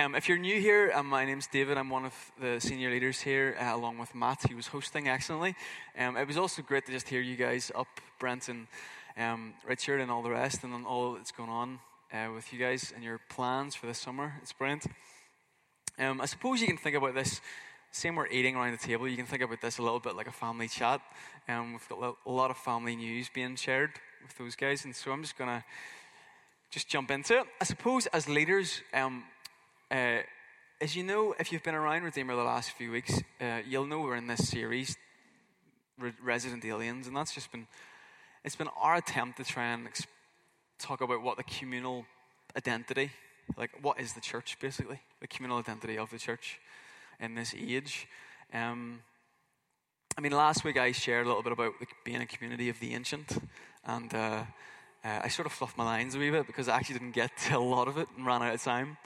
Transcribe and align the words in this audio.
Um, 0.00 0.14
if 0.14 0.30
you're 0.30 0.38
new 0.38 0.58
here, 0.58 0.92
um, 0.94 1.08
my 1.08 1.26
name's 1.26 1.46
David. 1.46 1.76
I'm 1.76 1.90
one 1.90 2.06
of 2.06 2.14
the 2.40 2.58
senior 2.58 2.90
leaders 2.90 3.20
here, 3.20 3.54
uh, 3.60 3.76
along 3.76 3.98
with 3.98 4.14
Matt, 4.14 4.48
who 4.48 4.56
was 4.56 4.68
hosting 4.68 5.08
excellently. 5.08 5.54
Um, 5.98 6.16
it 6.16 6.26
was 6.26 6.38
also 6.38 6.62
great 6.62 6.86
to 6.86 6.92
just 6.92 7.06
hear 7.06 7.20
you 7.20 7.36
guys 7.36 7.70
up, 7.74 8.00
Brent 8.18 8.48
and 8.48 8.66
um, 9.18 9.52
Richard, 9.68 10.00
and 10.00 10.10
all 10.10 10.22
the 10.22 10.30
rest, 10.30 10.64
and 10.64 10.86
all 10.86 11.12
that's 11.12 11.32
going 11.32 11.50
on 11.50 11.80
uh, 12.14 12.32
with 12.34 12.50
you 12.50 12.58
guys 12.58 12.94
and 12.94 13.04
your 13.04 13.20
plans 13.28 13.74
for 13.74 13.86
this 13.86 13.98
summer. 13.98 14.32
It's 14.40 14.54
brilliant. 14.54 14.86
Um, 15.98 16.22
I 16.22 16.24
suppose 16.24 16.62
you 16.62 16.66
can 16.66 16.78
think 16.78 16.96
about 16.96 17.14
this. 17.14 17.42
Same, 17.92 18.16
we're 18.16 18.28
eating 18.28 18.56
around 18.56 18.72
the 18.72 18.78
table. 18.78 19.06
You 19.06 19.18
can 19.18 19.26
think 19.26 19.42
about 19.42 19.60
this 19.60 19.76
a 19.76 19.82
little 19.82 20.00
bit 20.00 20.16
like 20.16 20.28
a 20.28 20.32
family 20.32 20.68
chat. 20.68 21.02
Um, 21.46 21.72
we've 21.72 21.88
got 21.90 22.16
a 22.24 22.30
lot 22.30 22.50
of 22.50 22.56
family 22.56 22.96
news 22.96 23.28
being 23.28 23.54
shared 23.54 23.90
with 24.22 24.34
those 24.38 24.56
guys, 24.56 24.86
and 24.86 24.96
so 24.96 25.12
I'm 25.12 25.20
just 25.20 25.36
gonna 25.36 25.62
just 26.70 26.88
jump 26.88 27.10
into 27.10 27.40
it. 27.40 27.46
I 27.60 27.64
suppose 27.64 28.06
as 28.06 28.30
leaders, 28.30 28.80
um, 28.94 29.24
uh, 29.90 30.18
as 30.80 30.94
you 30.94 31.02
know, 31.02 31.34
if 31.38 31.50
you've 31.50 31.62
been 31.62 31.74
around 31.74 32.04
Redeemer 32.04 32.36
the 32.36 32.44
last 32.44 32.70
few 32.70 32.92
weeks, 32.92 33.20
uh, 33.40 33.58
you'll 33.68 33.86
know 33.86 34.00
we're 34.00 34.16
in 34.16 34.28
this 34.28 34.48
series, 34.48 34.96
Re- 35.98 36.12
Resident 36.22 36.64
Aliens, 36.64 37.06
and 37.06 37.16
that's 37.16 37.34
just 37.34 37.50
been 37.50 37.66
it's 38.44 38.56
been 38.56 38.68
our 38.80 38.94
attempt 38.94 39.36
to 39.36 39.44
try 39.44 39.64
and 39.66 39.86
ex- 39.86 40.06
talk 40.78 41.00
about 41.02 41.22
what 41.22 41.36
the 41.36 41.42
communal 41.42 42.06
identity, 42.56 43.10
like 43.56 43.70
what 43.82 44.00
is 44.00 44.14
the 44.14 44.20
church, 44.20 44.56
basically, 44.60 45.00
the 45.20 45.26
communal 45.26 45.58
identity 45.58 45.98
of 45.98 46.10
the 46.10 46.18
church 46.18 46.58
in 47.18 47.34
this 47.34 47.54
age. 47.54 48.06
Um, 48.54 49.02
I 50.16 50.22
mean, 50.22 50.32
last 50.32 50.64
week 50.64 50.78
I 50.78 50.92
shared 50.92 51.26
a 51.26 51.28
little 51.28 51.42
bit 51.42 51.52
about 51.52 51.72
being 52.04 52.22
a 52.22 52.26
community 52.26 52.68
of 52.68 52.80
the 52.80 52.94
ancient, 52.94 53.38
and 53.84 54.14
uh, 54.14 54.44
uh, 55.04 55.20
I 55.24 55.28
sort 55.28 55.46
of 55.46 55.52
fluffed 55.52 55.76
my 55.76 55.84
lines 55.84 56.14
a 56.14 56.18
wee 56.18 56.30
bit 56.30 56.46
because 56.46 56.68
I 56.68 56.76
actually 56.76 56.98
didn't 56.98 57.14
get 57.14 57.36
to 57.48 57.56
a 57.58 57.58
lot 57.58 57.88
of 57.88 57.98
it 57.98 58.08
and 58.16 58.24
ran 58.24 58.42
out 58.42 58.54
of 58.54 58.62
time. 58.62 58.96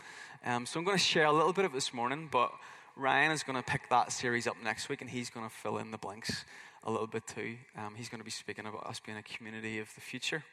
Um, 0.46 0.66
so 0.66 0.78
I'm 0.78 0.84
going 0.84 0.98
to 0.98 1.02
share 1.02 1.24
a 1.24 1.32
little 1.32 1.54
bit 1.54 1.64
of 1.64 1.70
it 1.70 1.74
this 1.74 1.94
morning, 1.94 2.28
but 2.30 2.52
Ryan 2.96 3.32
is 3.32 3.42
going 3.42 3.56
to 3.56 3.62
pick 3.62 3.88
that 3.88 4.12
series 4.12 4.46
up 4.46 4.56
next 4.62 4.91
week 4.91 5.00
and 5.00 5.08
he's 5.08 5.30
going 5.30 5.48
to 5.48 5.55
fill 5.55 5.78
in 5.78 5.91
the 5.91 5.96
blanks 5.96 6.44
a 6.82 6.91
little 6.91 7.06
bit 7.06 7.27
too. 7.27 7.56
Um, 7.78 7.94
he's 7.96 8.10
going 8.10 8.19
to 8.19 8.24
be 8.27 8.30
speaking 8.30 8.66
about 8.66 8.86
us 8.86 9.00
being 9.00 9.16
a 9.16 9.22
community 9.22 9.78
of 9.78 9.88
the 9.94 10.02
future. 10.02 10.44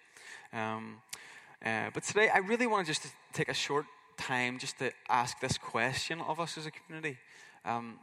Um, 0.53 1.01
uh, 1.65 1.89
but 1.93 2.03
today, 2.03 2.29
I 2.29 2.37
really 2.37 2.67
want 2.67 2.87
to 2.87 2.93
just 2.93 3.05
take 3.33 3.49
a 3.49 3.53
short 3.53 3.85
time 4.15 4.59
just 4.59 4.79
to 4.79 4.91
ask 5.09 5.41
this 5.41 5.57
question 5.57 6.21
of 6.21 6.39
us 6.39 6.57
as 6.57 6.65
a 6.65 6.71
community. 6.71 7.17
Um, 7.65 7.99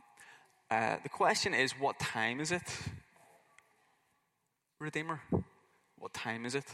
uh, 0.71 0.97
the 1.03 1.09
question 1.09 1.55
is, 1.55 1.73
what 1.73 1.99
time 1.99 2.39
is 2.41 2.53
it? 2.53 2.71
Redeemer, 4.79 5.23
what 5.99 6.13
time 6.13 6.45
is 6.45 6.55
it? 6.55 6.67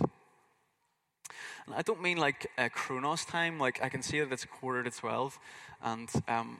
And 1.66 1.74
I 1.74 1.82
don't 1.82 2.02
mean 2.02 2.18
like 2.18 2.50
a 2.58 2.68
Chronos 2.68 3.24
time, 3.24 3.58
like 3.58 3.82
I 3.82 3.88
can 3.88 4.02
see 4.02 4.20
that 4.20 4.32
it's 4.32 4.44
a 4.44 4.48
quarter 4.48 4.82
to 4.82 4.90
12, 4.90 5.38
and 5.82 6.10
um, 6.28 6.58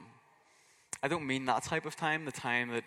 I 1.03 1.07
don't 1.07 1.25
mean 1.25 1.45
that 1.45 1.63
type 1.63 1.85
of 1.85 1.95
time, 1.95 2.25
the 2.25 2.31
time 2.31 2.69
that 2.69 2.83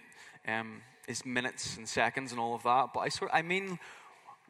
um, 0.46 0.82
is 1.06 1.24
minutes 1.24 1.76
and 1.76 1.88
seconds 1.88 2.32
and 2.32 2.40
all 2.40 2.54
of 2.54 2.62
that, 2.64 2.88
but 2.92 3.00
I, 3.00 3.08
sort, 3.08 3.30
I 3.32 3.42
mean 3.42 3.78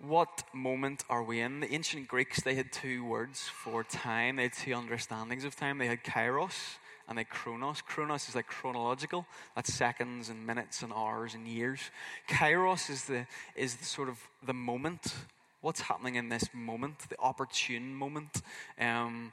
what 0.01 0.45
moment 0.53 1.03
are 1.11 1.23
we 1.23 1.41
in? 1.41 1.61
The 1.61 1.73
ancient 1.73 2.07
Greeks, 2.07 2.41
they 2.43 2.55
had 2.55 2.73
two 2.73 3.05
words 3.05 3.43
for 3.49 3.83
time, 3.83 4.37
they 4.37 4.45
had 4.45 4.53
two 4.53 4.75
understandings 4.75 5.45
of 5.45 5.57
time. 5.57 5.79
They 5.79 5.87
had 5.87 6.05
kairos 6.05 6.77
and 7.09 7.19
they 7.19 7.25
chronos. 7.25 7.83
Chronos 7.83 8.29
is 8.29 8.35
like 8.35 8.47
chronological, 8.47 9.27
that's 9.57 9.73
seconds 9.73 10.29
and 10.29 10.47
minutes 10.47 10.83
and 10.83 10.93
hours 10.93 11.35
and 11.35 11.49
years. 11.49 11.81
Kairos 12.29 12.91
is 12.91 13.05
the, 13.05 13.27
is 13.57 13.77
the 13.77 13.85
sort 13.85 14.09
of 14.09 14.19
the 14.45 14.55
moment 14.55 15.15
what's 15.61 15.81
happening 15.83 16.15
in 16.15 16.29
this 16.29 16.49
moment, 16.55 17.09
the 17.09 17.19
opportune 17.19 17.95
moment. 17.95 18.43
Um, 18.81 19.33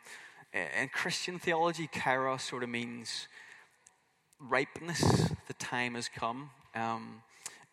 in 0.53 0.89
Christian 0.89 1.37
theology, 1.39 1.87
kairos 1.87 2.41
sort 2.41 2.63
of 2.63 2.69
means 2.69 3.27
ripeness, 4.39 5.31
the 5.47 5.53
time 5.53 5.95
has 5.95 6.09
come. 6.09 6.49
Um, 6.73 7.21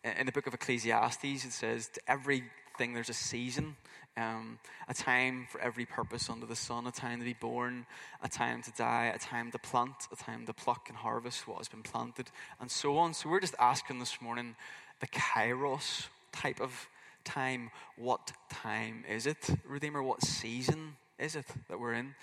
in 0.03 0.25
the 0.25 0.31
book 0.31 0.47
of 0.47 0.53
Ecclesiastes, 0.53 1.45
it 1.45 1.51
says, 1.51 1.87
to 1.89 2.01
everything 2.07 2.93
there's 2.93 3.09
a 3.09 3.13
season, 3.13 3.77
um, 4.17 4.59
a 4.87 4.93
time 4.93 5.47
for 5.49 5.59
every 5.61 5.85
purpose 5.85 6.29
under 6.29 6.45
the 6.45 6.55
sun, 6.55 6.85
a 6.85 6.91
time 6.91 7.19
to 7.19 7.25
be 7.25 7.33
born, 7.33 7.85
a 8.21 8.29
time 8.29 8.61
to 8.61 8.71
die, 8.77 9.11
a 9.15 9.17
time 9.17 9.49
to 9.51 9.57
plant, 9.57 10.07
a 10.11 10.15
time 10.15 10.45
to 10.45 10.53
pluck 10.53 10.89
and 10.89 10.97
harvest 10.97 11.47
what 11.47 11.57
has 11.57 11.69
been 11.69 11.83
planted, 11.83 12.29
and 12.59 12.69
so 12.69 12.97
on. 12.97 13.13
So 13.13 13.29
we're 13.29 13.39
just 13.39 13.55
asking 13.59 13.99
this 13.99 14.21
morning 14.21 14.55
the 14.99 15.07
kairos 15.07 16.07
type 16.31 16.59
of 16.61 16.89
time. 17.23 17.71
What 17.97 18.31
time 18.49 19.03
is 19.09 19.25
it, 19.25 19.49
Redeemer? 19.65 20.03
What 20.03 20.23
season 20.23 20.95
is 21.19 21.35
it 21.35 21.45
that 21.69 21.79
we're 21.79 21.93
in? 21.93 22.15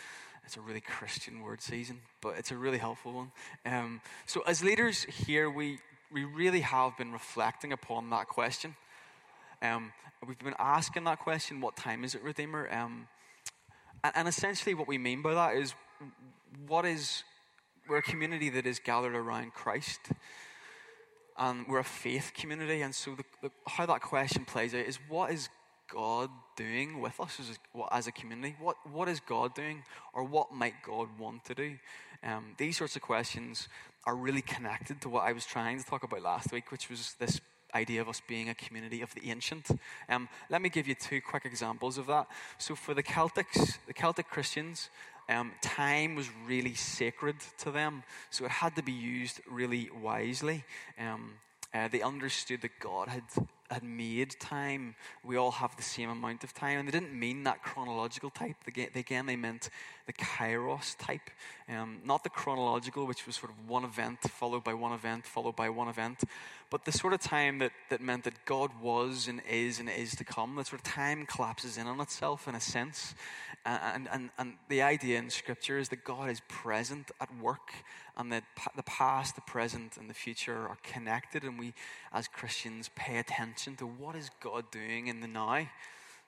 It's 0.45 0.57
a 0.57 0.61
really 0.61 0.81
Christian 0.81 1.43
word, 1.43 1.61
season, 1.61 2.01
but 2.21 2.37
it's 2.37 2.51
a 2.51 2.57
really 2.57 2.79
helpful 2.79 3.13
one. 3.13 3.33
Um, 3.65 4.01
so, 4.27 4.43
as 4.47 4.65
leaders 4.65 5.05
here, 5.05 5.49
we, 5.51 5.79
we 6.11 6.25
really 6.25 6.61
have 6.61 6.97
been 6.97 7.13
reflecting 7.13 7.73
upon 7.73 8.11
that 8.11 8.29
question. 8.29 8.75
Um, 9.63 9.93
we've 10.27 10.39
been 10.39 10.55
asking 10.59 11.05
that 11.05 11.21
question 11.21 11.61
what 11.61 11.77
time 11.77 12.05
is 12.05 12.15
it, 12.15 12.23
Redeemer? 12.23 12.69
Um, 12.73 13.07
and, 14.03 14.13
and 14.17 14.29
essentially, 14.29 14.75
what 14.75 14.89
we 14.89 14.99
mean 14.99 15.23
by 15.23 15.35
that 15.35 15.55
is 15.55 15.75
what 16.67 16.85
is, 16.85 17.23
we're 17.89 17.99
a 17.99 18.03
community 18.03 18.49
that 18.51 18.67
is 18.67 18.79
gathered 18.79 19.15
around 19.15 19.53
Christ 19.55 20.01
and 21.41 21.67
we're 21.67 21.79
a 21.79 21.85
faith 21.85 22.33
community. 22.37 22.83
And 22.83 22.95
so, 22.95 23.17
the, 23.17 23.25
the, 23.43 23.51
how 23.67 23.87
that 23.87 24.03
question 24.03 24.45
plays 24.45 24.75
out 24.75 24.87
is 24.87 24.99
what 25.09 25.33
is 25.33 25.49
God 25.93 26.31
doing 26.55 27.01
with 27.01 27.19
us 27.19 27.41
as 27.41 27.59
a, 27.75 27.95
as 27.95 28.07
a 28.07 28.13
community? 28.13 28.55
What, 28.61 28.77
what 28.93 29.09
is 29.09 29.19
God 29.19 29.55
doing, 29.55 29.83
or 30.13 30.23
what 30.23 30.53
might 30.53 30.75
God 30.85 31.09
want 31.19 31.45
to 31.47 31.55
do? 31.55 31.77
Um, 32.23 32.55
these 32.59 32.77
sorts 32.77 32.95
of 32.95 33.03
questions 33.03 33.69
are 34.05 34.15
really 34.15 34.43
connected 34.43 35.01
to 35.01 35.09
what 35.09 35.25
I 35.25 35.33
was 35.33 35.47
trying 35.47 35.79
to 35.81 35.85
talk 35.85 36.05
about 36.05 36.23
last 36.23 36.53
week, 36.53 36.71
which 36.71 36.91
was 36.91 37.15
this 37.19 37.41
idea 37.75 38.01
of 38.01 38.09
us 38.09 38.21
being 38.27 38.49
a 38.49 38.55
community 38.55 39.01
of 39.01 39.15
the 39.15 39.31
ancient. 39.31 39.69
Um, 40.09 40.29
let 40.51 40.61
me 40.61 40.69
give 40.69 40.87
you 40.87 40.95
two 40.95 41.21
quick 41.21 41.45
examples 41.45 41.99
of 41.99 42.07
that. 42.07 42.27
So, 42.59 42.75
for 42.75 42.93
the 42.93 43.03
Celtics, 43.03 43.79
the 43.87 43.95
Celtic 43.95 44.29
Christians, 44.29 44.91
um, 45.29 45.53
time 45.61 46.15
was 46.15 46.29
really 46.47 46.75
sacred 46.75 47.37
to 47.59 47.71
them, 47.71 48.03
so 48.31 48.45
it 48.45 48.51
had 48.51 48.77
to 48.77 48.83
be 48.83 48.93
used 48.93 49.41
really 49.49 49.91
wisely. 50.03 50.65
Um, 50.99 51.35
uh, 51.73 51.89
they 51.89 52.03
understood 52.03 52.63
that 52.63 52.79
God 52.81 53.09
had 53.09 53.23
had 53.71 53.85
made 53.85 54.39
time. 54.41 54.95
We 55.25 55.37
all 55.37 55.53
have 55.53 55.77
the 55.77 55.83
same 55.83 56.11
amount 56.11 56.45
of 56.45 56.53
time. 56.53 56.79
And 56.79 56.89
they 56.89 56.93
didn't 56.93 57.19
mean 57.19 57.45
that 57.45 57.63
chronological 57.63 58.31
type. 58.31 58.57
Again, 58.67 59.27
they 59.27 59.37
meant 59.37 59.71
the 60.07 60.13
kairos 60.25 60.97
type. 60.99 61.31
Um, 61.69 62.01
not 62.05 62.25
the 62.25 62.31
chronological, 62.31 63.07
which 63.07 63.27
was 63.27 63.37
sort 63.37 63.53
of 63.53 63.69
one 63.69 63.85
event 63.85 64.19
followed 64.23 64.65
by 64.65 64.75
one 64.75 64.93
event 64.93 65.25
followed 65.25 65.55
by 65.55 65.69
one 65.69 65.89
event, 65.89 66.25
but 66.69 66.85
the 66.85 66.93
sort 66.93 67.13
of 67.13 67.21
time 67.21 67.59
that, 67.59 67.73
that 67.91 68.01
meant 68.01 68.25
that 68.25 68.45
God 68.45 68.71
was 68.83 69.29
and 69.29 69.41
is 69.49 69.79
and 69.79 69.89
is 69.89 70.17
to 70.17 70.25
come. 70.25 70.57
That 70.57 70.67
sort 70.67 70.81
of 70.81 70.85
time 70.85 71.27
collapses 71.27 71.77
in 71.77 71.87
on 71.87 72.01
itself 72.01 72.49
in 72.49 72.55
a 72.55 72.61
sense. 72.61 73.15
And, 73.65 74.09
and, 74.11 74.31
and 74.39 74.55
the 74.69 74.83
idea 74.83 75.19
in 75.19 75.29
Scripture 75.31 75.79
is 75.79 75.91
that 75.91 76.03
God 76.03 76.31
is 76.31 76.41
present 76.49 77.11
at 77.21 77.29
work 77.41 77.73
and 78.17 78.33
that 78.33 78.45
the 78.77 78.83
past, 78.83 79.35
the 79.35 79.41
present, 79.43 79.97
and 79.97 80.09
the 80.09 80.15
future 80.15 80.67
are 80.69 80.79
connected, 80.83 81.43
and 81.43 81.59
we 81.59 81.73
as 82.13 82.29
Christians 82.29 82.91
pay 82.95 83.19
attention 83.19 83.60
to 83.65 83.87
what 83.87 84.17
is 84.17 84.31
God 84.43 84.71
doing 84.71 85.09
in 85.09 85.21
the 85.21 85.29
now. 85.29 85.67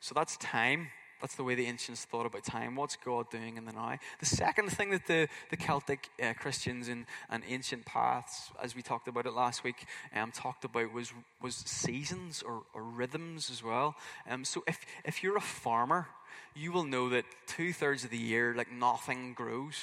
So 0.01 0.15
that's 0.15 0.37
time. 0.37 0.89
That's 1.21 1.37
the 1.37 1.45
way 1.45 1.55
the 1.55 1.67
ancients 1.67 2.05
thought 2.05 2.27
about 2.27 2.43
time. 2.43 2.75
What's 2.75 2.97
God 2.97 3.31
doing 3.31 3.57
in 3.57 3.65
the 3.65 3.73
now? 3.73 3.97
The 4.19 4.27
second 4.27 4.71
thing 4.71 4.91
that 4.91 5.07
the, 5.07 5.29
the 5.51 5.57
Celtic 5.57 6.09
uh, 6.21 6.33
Christians 6.33 6.89
and, 6.89 7.07
and 7.31 7.45
ancient 7.49 7.87
paths, 7.87 8.51
as 8.61 8.75
we 8.75 8.83
talked 8.83 9.07
about 9.07 9.27
it 9.27 9.33
last 9.33 9.63
week, 9.63 9.87
um, 10.17 10.33
talked 10.33 10.65
about 10.65 10.93
was, 10.93 11.13
was 11.41 11.55
seasons 11.55 12.43
or, 12.43 12.63
or 12.75 12.83
rhythms 12.83 13.51
as 13.51 13.63
well. 13.63 13.95
Um, 14.29 14.45
so 14.45 14.65
if, 14.67 14.85
if 15.05 15.23
you're 15.23 15.37
a 15.37 15.41
farmer, 15.41 16.09
you 16.57 16.73
will 16.73 16.85
know 16.85 17.09
that 17.11 17.25
two 17.47 17.73
thirds 17.73 18.03
of 18.03 18.11
the 18.11 18.19
year, 18.19 18.53
like 18.57 18.73
nothing 18.73 19.33
grows. 19.33 19.77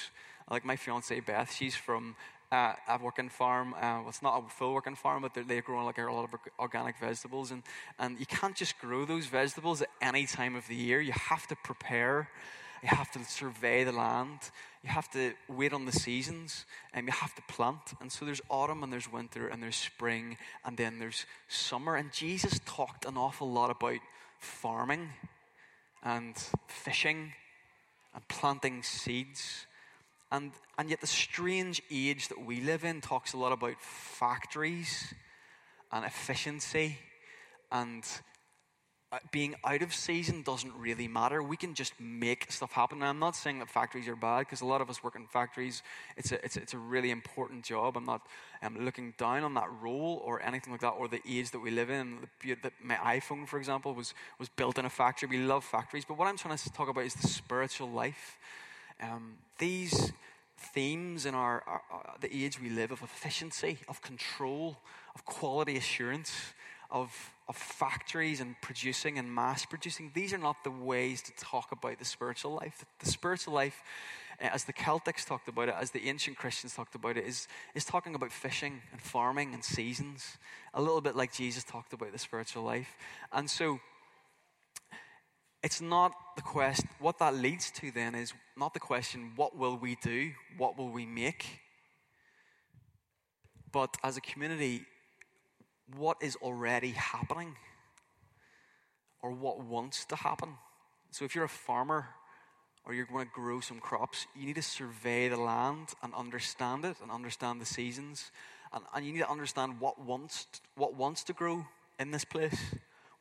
Like 0.50 0.66
my 0.66 0.76
fiance 0.76 1.18
Beth, 1.20 1.54
she's 1.54 1.74
from 1.74 2.16
uh, 2.52 2.72
a 2.88 2.98
working 3.00 3.28
farm. 3.28 3.74
Uh, 3.74 4.00
well, 4.00 4.08
it's 4.08 4.22
not 4.22 4.42
a 4.44 4.48
full 4.48 4.74
working 4.74 4.96
farm, 4.96 5.22
but 5.22 5.34
they're, 5.34 5.44
they're 5.44 5.62
growing 5.62 5.86
like 5.86 5.98
a 5.98 6.02
lot 6.02 6.24
of 6.24 6.40
organic 6.58 6.98
vegetables, 6.98 7.50
and 7.50 7.62
and 7.98 8.18
you 8.18 8.26
can't 8.26 8.56
just 8.56 8.78
grow 8.78 9.04
those 9.04 9.26
vegetables 9.26 9.82
at 9.82 9.88
any 10.00 10.26
time 10.26 10.56
of 10.56 10.66
the 10.68 10.74
year. 10.74 11.00
You 11.00 11.12
have 11.12 11.46
to 11.48 11.56
prepare. 11.56 12.28
You 12.82 12.88
have 12.88 13.10
to 13.12 13.24
survey 13.24 13.84
the 13.84 13.92
land. 13.92 14.38
You 14.82 14.88
have 14.88 15.10
to 15.10 15.34
wait 15.48 15.74
on 15.74 15.84
the 15.84 15.92
seasons, 15.92 16.64
and 16.94 17.06
you 17.06 17.12
have 17.12 17.34
to 17.34 17.42
plant. 17.42 17.92
And 18.00 18.10
so 18.10 18.24
there's 18.24 18.40
autumn, 18.48 18.82
and 18.82 18.90
there's 18.92 19.12
winter, 19.12 19.48
and 19.48 19.62
there's 19.62 19.76
spring, 19.76 20.38
and 20.64 20.78
then 20.78 20.98
there's 20.98 21.26
summer. 21.48 21.96
And 21.96 22.10
Jesus 22.12 22.58
talked 22.64 23.04
an 23.04 23.18
awful 23.18 23.50
lot 23.50 23.70
about 23.70 24.00
farming 24.38 25.10
and 26.02 26.34
fishing 26.68 27.34
and 28.14 28.26
planting 28.28 28.82
seeds. 28.82 29.66
And, 30.32 30.52
and 30.78 30.88
yet, 30.88 31.00
the 31.00 31.06
strange 31.06 31.82
age 31.90 32.28
that 32.28 32.44
we 32.44 32.60
live 32.60 32.84
in 32.84 33.00
talks 33.00 33.32
a 33.32 33.36
lot 33.36 33.52
about 33.52 33.80
factories 33.80 35.12
and 35.90 36.04
efficiency 36.04 36.98
and 37.72 38.04
uh, 39.12 39.18
being 39.32 39.56
out 39.64 39.82
of 39.82 39.92
season 39.92 40.42
doesn't 40.42 40.72
really 40.78 41.08
matter. 41.08 41.42
We 41.42 41.56
can 41.56 41.74
just 41.74 41.94
make 41.98 42.52
stuff 42.52 42.70
happen. 42.70 43.00
Now, 43.00 43.08
I'm 43.08 43.18
not 43.18 43.34
saying 43.34 43.58
that 43.58 43.68
factories 43.68 44.06
are 44.06 44.14
bad 44.14 44.40
because 44.40 44.60
a 44.60 44.66
lot 44.66 44.80
of 44.80 44.88
us 44.88 45.02
work 45.02 45.16
in 45.16 45.26
factories. 45.26 45.82
It's 46.16 46.30
a, 46.30 46.44
it's 46.44 46.56
a, 46.56 46.62
it's 46.62 46.74
a 46.74 46.78
really 46.78 47.10
important 47.10 47.64
job. 47.64 47.96
I'm 47.96 48.04
not 48.04 48.22
looking 48.78 49.14
down 49.18 49.42
on 49.42 49.54
that 49.54 49.68
role 49.82 50.22
or 50.24 50.40
anything 50.42 50.72
like 50.72 50.82
that 50.82 50.90
or 50.90 51.08
the 51.08 51.20
age 51.28 51.50
that 51.50 51.58
we 51.58 51.72
live 51.72 51.90
in. 51.90 52.18
The, 52.44 52.54
the, 52.54 52.70
my 52.80 52.94
iPhone, 53.18 53.48
for 53.48 53.58
example, 53.58 53.94
was, 53.94 54.14
was 54.38 54.48
built 54.48 54.78
in 54.78 54.84
a 54.84 54.90
factory. 54.90 55.28
We 55.28 55.38
love 55.38 55.64
factories. 55.64 56.04
But 56.04 56.16
what 56.16 56.28
I'm 56.28 56.36
trying 56.36 56.56
to 56.56 56.72
talk 56.72 56.88
about 56.88 57.04
is 57.04 57.14
the 57.14 57.26
spiritual 57.26 57.90
life. 57.90 58.38
Um, 59.00 59.34
these 59.58 60.12
themes 60.56 61.26
in 61.26 61.34
our, 61.34 61.62
our, 61.66 61.82
our, 61.90 62.16
the 62.20 62.44
age 62.44 62.60
we 62.60 62.70
live 62.70 62.90
of 62.90 63.02
efficiency, 63.02 63.78
of 63.88 64.02
control, 64.02 64.76
of 65.14 65.24
quality 65.24 65.76
assurance, 65.76 66.32
of, 66.90 67.32
of 67.48 67.56
factories 67.56 68.40
and 68.40 68.60
producing 68.60 69.18
and 69.18 69.32
mass 69.32 69.64
producing. 69.64 70.10
These 70.14 70.32
are 70.32 70.38
not 70.38 70.64
the 70.64 70.70
ways 70.70 71.22
to 71.22 71.32
talk 71.36 71.72
about 71.72 71.98
the 71.98 72.04
spiritual 72.04 72.54
life. 72.54 72.78
The, 72.78 73.04
the 73.04 73.10
spiritual 73.10 73.54
life, 73.54 73.82
eh, 74.40 74.48
as 74.52 74.64
the 74.64 74.72
Celtics 74.72 75.24
talked 75.24 75.48
about 75.48 75.68
it, 75.68 75.74
as 75.78 75.92
the 75.92 76.08
ancient 76.08 76.36
Christians 76.36 76.74
talked 76.74 76.94
about 76.94 77.16
it, 77.16 77.24
is, 77.24 77.48
is 77.74 77.84
talking 77.84 78.14
about 78.14 78.32
fishing 78.32 78.82
and 78.92 79.00
farming 79.00 79.54
and 79.54 79.64
seasons, 79.64 80.38
a 80.74 80.80
little 80.80 81.00
bit 81.00 81.16
like 81.16 81.32
Jesus 81.32 81.64
talked 81.64 81.92
about 81.92 82.12
the 82.12 82.18
spiritual 82.18 82.64
life. 82.64 82.96
And 83.32 83.48
so, 83.48 83.80
it's 85.62 85.80
not 85.80 86.12
the 86.36 86.42
quest, 86.42 86.84
what 86.98 87.18
that 87.18 87.34
leads 87.34 87.70
to 87.72 87.90
then 87.90 88.14
is 88.14 88.32
not 88.56 88.74
the 88.74 88.80
question, 88.80 89.32
what 89.36 89.56
will 89.56 89.76
we 89.76 89.96
do? 90.02 90.32
What 90.56 90.78
will 90.78 90.88
we 90.88 91.06
make? 91.06 91.60
But 93.72 93.96
as 94.02 94.16
a 94.16 94.20
community, 94.20 94.82
what 95.96 96.16
is 96.20 96.36
already 96.36 96.90
happening 96.90 97.56
or 99.22 99.32
what 99.32 99.62
wants 99.62 100.04
to 100.06 100.16
happen. 100.16 100.54
So 101.10 101.24
if 101.24 101.34
you're 101.34 101.44
a 101.44 101.48
farmer 101.48 102.08
or 102.84 102.94
you're 102.94 103.06
going 103.06 103.26
to 103.26 103.32
grow 103.32 103.60
some 103.60 103.80
crops, 103.80 104.26
you 104.34 104.46
need 104.46 104.56
to 104.56 104.62
survey 104.62 105.28
the 105.28 105.36
land 105.36 105.88
and 106.02 106.14
understand 106.14 106.84
it 106.84 106.96
and 107.02 107.10
understand 107.10 107.60
the 107.60 107.66
seasons. 107.66 108.30
And, 108.72 108.84
and 108.94 109.04
you 109.04 109.12
need 109.12 109.20
to 109.20 109.30
understand 109.30 109.80
what 109.80 110.00
wants, 110.00 110.46
what 110.76 110.94
wants 110.94 111.22
to 111.24 111.32
grow 111.32 111.66
in 111.98 112.10
this 112.10 112.24
place, 112.24 112.58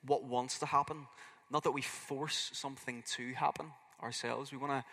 what 0.05 0.23
wants 0.23 0.59
to 0.59 0.65
happen. 0.65 1.07
Not 1.51 1.63
that 1.63 1.71
we 1.71 1.81
force 1.81 2.51
something 2.53 3.03
to 3.15 3.33
happen 3.33 3.67
ourselves. 4.01 4.51
We 4.51 4.57
want 4.57 4.71
to 4.73 4.83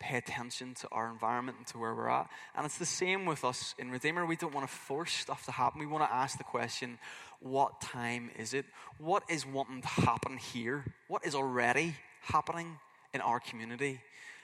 pay 0.00 0.16
attention 0.16 0.74
to 0.74 0.88
our 0.90 1.10
environment 1.10 1.58
and 1.58 1.66
to 1.68 1.78
where 1.78 1.94
we're 1.94 2.08
at. 2.08 2.28
And 2.56 2.64
it's 2.64 2.78
the 2.78 2.86
same 2.86 3.26
with 3.26 3.44
us 3.44 3.74
in 3.78 3.90
Redeemer. 3.90 4.24
We 4.24 4.36
don't 4.36 4.54
want 4.54 4.66
to 4.66 4.74
force 4.74 5.12
stuff 5.12 5.44
to 5.44 5.52
happen. 5.52 5.80
We 5.80 5.86
want 5.86 6.04
to 6.08 6.12
ask 6.12 6.38
the 6.38 6.44
question, 6.44 6.98
what 7.40 7.80
time 7.80 8.30
is 8.38 8.54
it? 8.54 8.64
What 8.98 9.22
is 9.28 9.46
wanting 9.46 9.82
to 9.82 9.88
happen 9.88 10.38
here? 10.38 10.84
What 11.08 11.26
is 11.26 11.34
already 11.34 11.96
happening 12.22 12.78
in 13.12 13.20
our 13.20 13.40
community? 13.40 14.00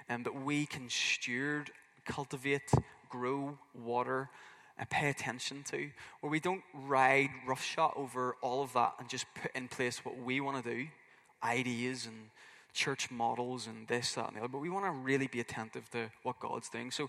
Um, 0.08 0.16
and 0.16 0.24
that 0.24 0.44
we 0.44 0.66
can 0.66 0.88
steward, 0.88 1.70
cultivate, 2.04 2.70
grow, 3.08 3.58
water, 3.74 4.28
and 4.78 4.88
pay 4.88 5.08
attention 5.08 5.64
to. 5.70 5.90
Where 6.20 6.30
we 6.30 6.40
don't 6.40 6.62
ride 6.72 7.30
roughshod 7.46 7.92
over 7.96 8.36
all 8.42 8.62
of 8.62 8.72
that 8.74 8.94
and 8.98 9.08
just 9.08 9.26
put 9.40 9.50
in 9.54 9.68
place 9.68 10.04
what 10.04 10.18
we 10.18 10.40
want 10.40 10.62
to 10.62 10.74
do, 10.74 10.86
ideas 11.42 12.06
and 12.06 12.30
church 12.76 13.10
models 13.10 13.66
and 13.66 13.88
this, 13.88 14.14
that, 14.14 14.28
and 14.28 14.36
the 14.36 14.40
other, 14.40 14.48
but 14.48 14.58
we 14.60 14.70
want 14.70 14.84
to 14.84 14.90
really 14.90 15.26
be 15.26 15.40
attentive 15.40 15.90
to 15.90 16.10
what 16.22 16.38
God's 16.38 16.68
doing. 16.68 16.90
So, 16.90 17.08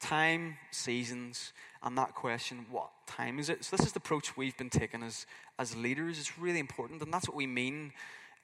time, 0.00 0.56
seasons, 0.70 1.52
and 1.82 1.96
that 1.96 2.14
question, 2.14 2.66
what 2.70 2.90
time 3.06 3.38
is 3.38 3.48
it? 3.48 3.64
So, 3.64 3.76
this 3.76 3.86
is 3.86 3.92
the 3.92 3.98
approach 3.98 4.36
we've 4.36 4.56
been 4.56 4.70
taking 4.70 5.02
as, 5.02 5.24
as 5.58 5.76
leaders. 5.76 6.18
It's 6.18 6.38
really 6.38 6.58
important, 6.58 7.00
and 7.00 7.14
that's 7.14 7.28
what 7.28 7.36
we 7.36 7.46
mean. 7.46 7.92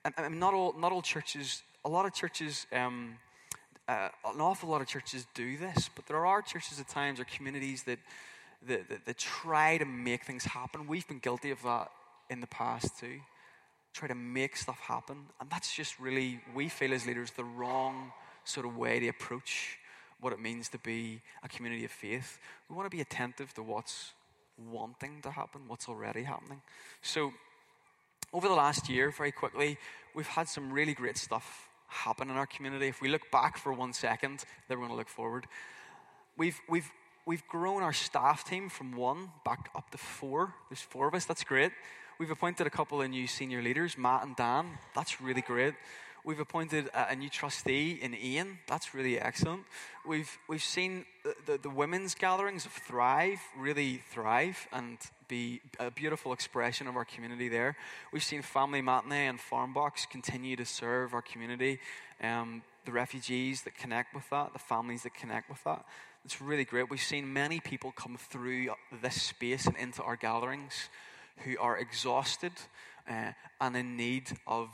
I 0.05 0.29
mean, 0.29 0.38
not 0.38 0.55
all, 0.55 0.75
not 0.79 0.93
all 0.93 1.03
churches, 1.03 1.62
a 1.85 1.88
lot 1.88 2.06
of 2.06 2.15
churches, 2.15 2.67
um, 2.73 3.17
uh, 3.88 4.09
an 4.32 4.41
awful 4.41 4.69
lot 4.69 4.81
of 4.81 4.87
churches 4.87 5.27
do 5.35 5.59
this, 5.59 5.91
but 5.94 6.06
there 6.06 6.25
are 6.25 6.41
churches 6.41 6.79
at 6.79 6.88
times 6.88 7.19
or 7.19 7.25
communities 7.25 7.82
that, 7.82 7.99
that, 8.67 8.88
that, 8.88 9.05
that 9.05 9.19
try 9.19 9.77
to 9.77 9.85
make 9.85 10.25
things 10.25 10.44
happen. 10.44 10.87
We've 10.87 11.06
been 11.06 11.19
guilty 11.19 11.50
of 11.50 11.61
that 11.65 11.91
in 12.31 12.41
the 12.41 12.47
past 12.47 12.99
too 12.99 13.21
try 13.93 14.09
to 14.09 14.15
make 14.15 14.57
stuff 14.57 14.79
happen. 14.81 15.27
And 15.41 15.51
that's 15.51 15.75
just 15.75 15.99
really, 15.99 16.41
we 16.55 16.69
feel 16.69 16.93
as 16.93 17.07
leaders, 17.07 17.33
the 17.33 17.45
wrong 17.45 18.13
sort 18.45 18.67
of 18.67 18.77
way 18.77 19.01
to 19.01 19.09
approach 19.09 19.79
what 20.21 20.33
it 20.33 20.41
means 20.41 20.69
to 20.69 20.79
be 20.79 21.21
a 21.43 21.49
community 21.49 21.85
of 21.85 21.91
faith. 21.91 22.39
We 22.69 22.77
want 22.77 22.91
to 22.91 22.95
be 22.95 23.01
attentive 23.01 23.55
to 23.55 23.63
what's 23.63 24.13
wanting 24.71 25.23
to 25.23 25.31
happen, 25.31 25.63
what's 25.67 25.89
already 25.89 26.25
happening. 26.25 26.61
So, 27.03 27.33
over 28.33 28.47
the 28.47 28.55
last 28.55 28.89
year, 28.89 29.11
very 29.11 29.33
quickly, 29.33 29.77
we've 30.15 30.27
had 30.27 30.47
some 30.47 30.73
really 30.73 30.95
great 30.95 31.19
stuff 31.19 31.69
happen 31.89 32.31
in 32.31 32.37
our 32.37 32.47
community. 32.47 32.87
If 32.87 33.01
we 33.01 33.09
look 33.09 33.29
back 33.33 33.57
for 33.59 33.73
one 33.73 33.93
second, 33.93 34.45
then 34.69 34.79
we're 34.79 34.87
going 34.87 34.91
to 34.91 34.97
look 34.97 35.09
forward. 35.09 35.47
We've, 36.37 36.61
we've, 36.69 36.89
we've 37.27 37.47
grown 37.49 37.83
our 37.83 37.93
staff 37.93 38.45
team 38.45 38.69
from 38.69 38.93
one 38.93 39.31
back 39.45 39.71
up 39.75 39.91
to 39.91 39.99
four. 39.99 40.55
There's 40.69 40.81
four 40.81 41.09
of 41.09 41.15
us, 41.15 41.25
that's 41.25 41.43
great. 41.43 41.73
We've 42.20 42.31
appointed 42.31 42.67
a 42.67 42.70
couple 42.70 43.00
of 43.00 43.08
new 43.08 43.26
senior 43.26 43.62
leaders, 43.62 43.96
Matt 43.96 44.26
and 44.26 44.37
Dan. 44.37 44.72
That's 44.94 45.22
really 45.22 45.40
great. 45.40 45.72
We've 46.22 46.38
appointed 46.38 46.90
a, 46.93 47.17
new 47.17 47.31
trustee 47.31 47.93
in 47.93 48.14
Ian. 48.14 48.58
That's 48.67 48.94
really 48.94 49.19
excellent. 49.19 49.62
We've, 50.06 50.31
we've 50.46 50.62
seen 50.62 51.06
the, 51.25 51.34
the, 51.46 51.58
the 51.62 51.70
women's 51.70 52.14
gatherings 52.14 52.67
Thrive 52.67 53.38
really 53.56 54.02
thrive 54.11 54.69
and 54.70 54.99
be 55.28 55.62
a 55.78 55.90
beautiful 55.90 56.34
expression 56.34 56.87
of 56.88 56.94
our 56.94 57.06
community 57.06 57.49
there. 57.49 57.75
We've 58.12 58.22
seen 58.22 58.43
Family 58.43 58.82
Matinee 58.82 59.26
and 59.26 59.38
Farmbox 59.38 60.06
continue 60.11 60.56
to 60.56 60.67
serve 60.67 61.14
our 61.14 61.22
community. 61.22 61.78
Um, 62.22 62.61
the 62.84 62.93
refugees 62.93 63.62
that 63.62 63.78
connect 63.78 64.14
with 64.14 64.28
that, 64.28 64.52
the 64.52 64.58
families 64.58 65.05
that 65.05 65.14
connect 65.14 65.49
with 65.49 65.64
that. 65.64 65.87
It's 66.26 66.38
really 66.43 66.67
great. 66.67 66.90
We've 66.90 67.00
seen 67.00 67.32
many 67.32 67.61
people 67.61 67.93
come 67.93 68.19
through 68.19 68.75
this 69.00 69.22
space 69.22 69.64
and 69.64 69.75
into 69.78 70.02
our 70.02 70.17
gatherings 70.17 70.90
who 71.38 71.59
are 71.59 71.77
exhausted 71.79 72.53
uh, 73.09 73.32
and 73.61 73.77
in 73.77 73.97
need 73.97 74.31
of 74.47 74.69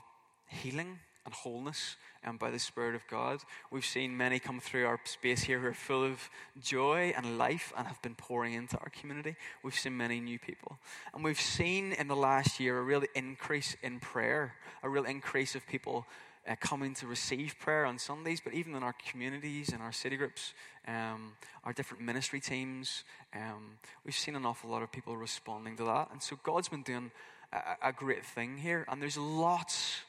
healing 0.49 0.99
and 1.25 1.35
wholeness 1.35 1.97
and 2.23 2.38
by 2.38 2.50
the 2.50 2.58
Spirit 2.58 2.94
of 2.94 3.06
God. 3.08 3.41
We've 3.70 3.85
seen 3.85 4.17
many 4.17 4.38
come 4.38 4.61
through 4.61 4.87
our 4.87 5.00
space 5.05 5.43
here 5.43 5.61
who 5.61 5.69
are 5.69 5.75
full 5.75 6.05
of 6.05 6.29
joy 6.61 7.12
and 7.17 7.38
life 7.38 7.73
and 7.76 7.87
have 7.87 8.00
been 8.03 8.14
pouring 8.14 8.55
into 8.55 8.76
our 8.79 8.91
community. 8.91 9.37
We've 9.62 9.75
seen 9.75 9.97
many 9.97 10.20
new 10.20 10.38
people. 10.38 10.79
And 11.14 11.23
we've 11.23 11.41
seen 11.41 11.93
in 11.93 12.08
the 12.08 12.17
last 12.17 12.58
year 12.58 12.79
a 12.79 12.82
real 12.82 13.05
increase 13.14 13.76
in 13.82 14.00
prayer, 14.00 14.55
a 14.82 14.88
real 14.88 15.05
increase 15.05 15.55
of 15.55 15.67
people 15.67 16.06
uh, 16.48 16.54
coming 16.60 16.94
to 16.94 17.06
receive 17.06 17.56
prayer 17.58 17.84
on 17.84 17.98
Sundays, 17.98 18.40
but 18.40 18.54
even 18.54 18.75
in 18.75 18.82
our 18.82 18.94
communities 19.10 19.70
and 19.72 19.82
our 19.82 19.93
city 19.93 20.16
groups, 20.16 20.54
um, 20.87 21.32
our 21.64 21.72
different 21.72 22.02
ministry 22.02 22.40
teams, 22.40 23.04
um, 23.34 23.78
we've 24.04 24.15
seen 24.15 24.36
an 24.36 24.46
awful 24.46 24.70
lot 24.70 24.82
of 24.82 24.93
people 24.93 25.17
responding 25.17 25.76
to 25.76 25.84
that. 25.84 26.08
And 26.12 26.22
so 26.22 26.38
God's 26.43 26.69
been 26.69 26.82
doing 26.82 27.10
a, 27.53 27.88
a 27.88 27.93
great 27.93 28.24
thing 28.24 28.58
here. 28.58 28.84
And 28.88 29.03
there's 29.03 29.17
lots, 29.17 30.03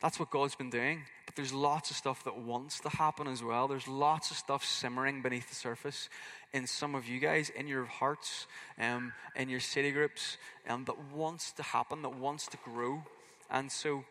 that's 0.00 0.20
what 0.20 0.30
God's 0.30 0.54
been 0.54 0.70
doing, 0.70 1.02
but 1.26 1.34
there's 1.36 1.52
lots 1.52 1.90
of 1.90 1.96
stuff 1.96 2.22
that 2.24 2.38
wants 2.38 2.80
to 2.80 2.88
happen 2.88 3.26
as 3.26 3.42
well. 3.42 3.66
There's 3.66 3.88
lots 3.88 4.30
of 4.30 4.36
stuff 4.36 4.64
simmering 4.64 5.22
beneath 5.22 5.48
the 5.48 5.54
surface 5.54 6.08
in 6.52 6.66
some 6.66 6.94
of 6.94 7.08
you 7.08 7.18
guys, 7.18 7.50
in 7.50 7.66
your 7.66 7.86
hearts, 7.86 8.46
um, 8.78 9.12
in 9.34 9.48
your 9.48 9.60
city 9.60 9.90
groups, 9.90 10.36
um, 10.68 10.84
that 10.84 10.98
wants 11.12 11.52
to 11.52 11.62
happen, 11.62 12.02
that 12.02 12.14
wants 12.14 12.46
to 12.48 12.58
grow. 12.64 13.02
And 13.50 13.72
so 13.72 14.04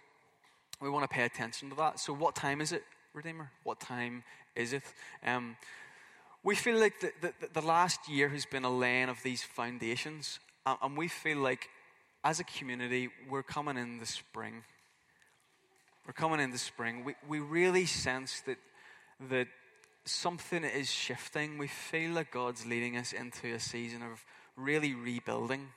we 0.81 0.89
want 0.89 1.09
to 1.09 1.13
pay 1.15 1.23
attention 1.23 1.69
to 1.69 1.75
that. 1.75 1.99
So, 1.99 2.13
what 2.13 2.35
time 2.35 2.59
is 2.59 2.71
it, 2.71 2.83
Redeemer? 3.13 3.51
What 3.63 3.79
time 3.79 4.23
is 4.55 4.73
it? 4.73 4.83
Um, 5.25 5.55
we 6.43 6.55
feel 6.55 6.79
like 6.79 6.99
the, 6.99 7.11
the, 7.21 7.33
the, 7.53 7.61
last 7.61 8.09
year 8.09 8.29
has 8.29 8.45
been 8.45 8.65
a 8.65 8.75
laying 8.75 9.09
of 9.09 9.21
these 9.21 9.43
foundations, 9.43 10.39
and 10.65 10.97
we 10.97 11.07
feel 11.07 11.37
like 11.37 11.69
as 12.23 12.39
a 12.39 12.43
community, 12.43 13.09
we're 13.29 13.43
coming 13.43 13.77
in 13.77 13.99
the 13.99 14.07
spring. 14.07 14.63
We're 16.07 16.13
coming 16.13 16.39
in 16.39 16.51
the 16.51 16.57
spring. 16.57 17.03
We, 17.03 17.15
we 17.27 17.39
really 17.39 17.85
sense 17.85 18.41
that, 18.41 18.57
that 19.29 19.47
something 20.05 20.63
is 20.63 20.89
shifting. 20.89 21.59
We 21.59 21.67
feel 21.67 22.15
that 22.15 22.31
God's 22.31 22.65
leading 22.65 22.97
us 22.97 23.13
into 23.13 23.53
a 23.53 23.59
season 23.59 24.01
of 24.01 24.25
really 24.55 24.95
rebuilding, 24.95 25.69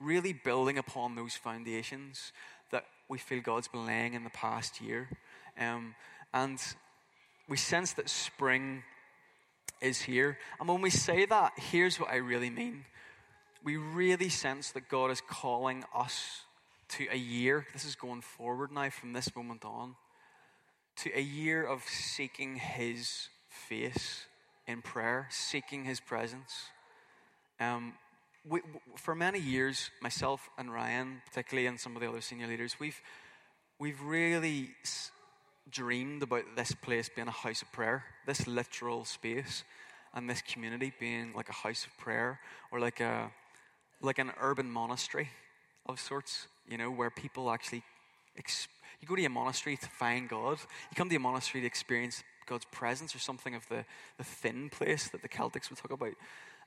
really 0.00 0.32
building 0.32 0.78
upon 0.78 1.14
those 1.14 1.34
foundations 1.34 2.32
we 3.08 3.18
feel 3.18 3.40
God's 3.40 3.68
been 3.68 3.86
laying 3.86 4.14
in 4.14 4.24
the 4.24 4.30
past 4.30 4.80
year. 4.80 5.08
Um, 5.58 5.94
and 6.32 6.58
we 7.48 7.56
sense 7.56 7.92
that 7.94 8.08
spring 8.08 8.82
is 9.80 10.00
here. 10.00 10.38
And 10.58 10.68
when 10.68 10.80
we 10.80 10.90
say 10.90 11.26
that, 11.26 11.52
here's 11.56 12.00
what 12.00 12.10
I 12.10 12.16
really 12.16 12.50
mean. 12.50 12.84
We 13.64 13.76
really 13.76 14.28
sense 14.28 14.70
that 14.72 14.88
God 14.88 15.10
is 15.10 15.20
calling 15.20 15.84
us 15.94 16.42
to 16.90 17.06
a 17.10 17.16
year, 17.16 17.66
this 17.72 17.84
is 17.84 17.94
going 17.94 18.20
forward 18.20 18.70
now 18.70 18.90
from 18.90 19.12
this 19.12 19.34
moment 19.34 19.64
on, 19.64 19.96
to 20.96 21.10
a 21.16 21.22
year 21.22 21.64
of 21.64 21.82
seeking 21.84 22.56
His 22.56 23.28
face 23.48 24.26
in 24.66 24.82
prayer, 24.82 25.26
seeking 25.30 25.84
His 25.84 26.00
presence. 26.00 26.52
Um, 27.58 27.94
we, 28.48 28.60
for 28.96 29.14
many 29.14 29.38
years, 29.38 29.90
myself 30.00 30.48
and 30.58 30.72
Ryan, 30.72 31.22
particularly, 31.26 31.66
and 31.66 31.78
some 31.78 31.94
of 31.94 32.02
the 32.02 32.08
other 32.08 32.20
senior 32.20 32.46
leaders, 32.46 32.76
we've 32.80 33.00
we've 33.78 34.00
really 34.02 34.70
dreamed 35.70 36.22
about 36.22 36.44
this 36.56 36.72
place 36.72 37.08
being 37.08 37.28
a 37.28 37.32
house 37.32 37.62
of 37.62 37.72
prayer, 37.72 38.04
this 38.26 38.46
literal 38.46 39.04
space, 39.04 39.64
and 40.14 40.28
this 40.28 40.42
community 40.42 40.92
being 40.98 41.32
like 41.34 41.48
a 41.48 41.52
house 41.52 41.86
of 41.86 41.96
prayer 41.98 42.40
or 42.70 42.80
like 42.80 43.00
a 43.00 43.30
like 44.00 44.18
an 44.18 44.32
urban 44.40 44.70
monastery 44.70 45.30
of 45.86 46.00
sorts, 46.00 46.48
you 46.68 46.76
know, 46.76 46.90
where 46.90 47.10
people 47.10 47.50
actually 47.50 47.82
ex- 48.36 48.68
you 49.00 49.08
go 49.08 49.16
to 49.16 49.24
a 49.24 49.28
monastery 49.28 49.76
to 49.76 49.88
find 49.88 50.28
God. 50.28 50.58
You 50.90 50.96
come 50.96 51.08
to 51.08 51.16
a 51.16 51.20
monastery 51.20 51.60
to 51.62 51.66
experience 51.66 52.22
God's 52.46 52.66
presence 52.66 53.14
or 53.14 53.18
something 53.18 53.54
of 53.54 53.68
the, 53.68 53.84
the 54.18 54.24
thin 54.24 54.70
place 54.70 55.08
that 55.08 55.22
the 55.22 55.28
Celtics 55.28 55.70
would 55.70 55.78
talk 55.78 55.90
about. 55.90 56.12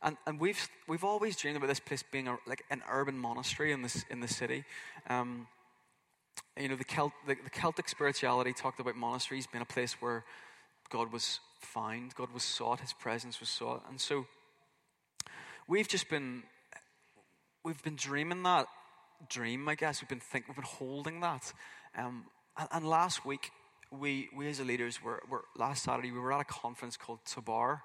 And, 0.01 0.17
and 0.27 0.39
we've, 0.39 0.69
we've 0.87 1.03
always 1.03 1.35
dreamed 1.35 1.57
about 1.57 1.67
this 1.67 1.79
place 1.79 2.03
being 2.03 2.27
a, 2.27 2.37
like 2.45 2.63
an 2.69 2.81
urban 2.89 3.17
monastery 3.17 3.71
in, 3.71 3.81
this, 3.81 4.05
in 4.09 4.19
the 4.19 4.27
city. 4.27 4.63
Um, 5.09 5.47
you 6.59 6.69
know, 6.69 6.75
the, 6.75 6.85
Celt, 6.85 7.11
the, 7.27 7.35
the 7.43 7.49
Celtic 7.49 7.89
spirituality 7.89 8.53
talked 8.53 8.79
about 8.79 8.95
monasteries 8.95 9.47
being 9.47 9.61
a 9.61 9.65
place 9.65 9.93
where 10.01 10.23
God 10.89 11.11
was 11.11 11.39
found, 11.59 12.15
God 12.15 12.31
was 12.33 12.43
sought, 12.43 12.79
His 12.79 12.93
presence 12.93 13.39
was 13.39 13.49
sought. 13.49 13.83
And 13.89 13.99
so 13.99 14.25
we've 15.67 15.87
just 15.87 16.09
been, 16.09 16.43
we've 17.63 17.81
been 17.83 17.95
dreaming 17.95 18.43
that 18.43 18.67
dream, 19.29 19.67
I 19.67 19.75
guess. 19.75 20.01
We've 20.01 20.09
been 20.09 20.19
thinking, 20.19 20.49
we've 20.49 20.63
been 20.63 20.65
holding 20.65 21.19
that. 21.21 21.51
Um, 21.97 22.25
and, 22.57 22.67
and, 22.71 22.87
last 22.87 23.25
week, 23.25 23.51
we, 23.91 24.29
we 24.35 24.47
as 24.49 24.59
leaders 24.59 25.01
were, 25.03 25.21
were, 25.29 25.45
last 25.57 25.83
Saturday, 25.83 26.11
we 26.11 26.19
were 26.19 26.33
at 26.33 26.41
a 26.41 26.45
conference 26.45 26.97
called 26.97 27.19
Tobar. 27.25 27.81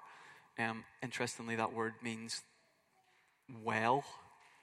Um, 0.59 0.83
interestingly, 1.01 1.55
that 1.55 1.73
word 1.73 1.93
means 2.03 2.41
well 3.63 4.03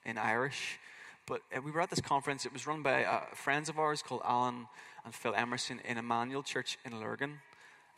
in 0.04 0.18
Irish. 0.18 0.78
But 1.26 1.42
uh, 1.54 1.60
we 1.60 1.70
were 1.70 1.80
at 1.80 1.90
this 1.90 2.00
conference. 2.00 2.46
It 2.46 2.52
was 2.52 2.66
run 2.66 2.82
by 2.82 3.04
uh, 3.04 3.20
friends 3.34 3.68
of 3.68 3.78
ours 3.78 4.02
called 4.02 4.22
Alan 4.24 4.66
and 5.04 5.14
Phil 5.14 5.34
Emerson 5.34 5.80
in 5.84 5.98
Emmanuel 5.98 6.42
Church 6.42 6.78
in 6.84 6.98
Lurgan. 6.98 7.40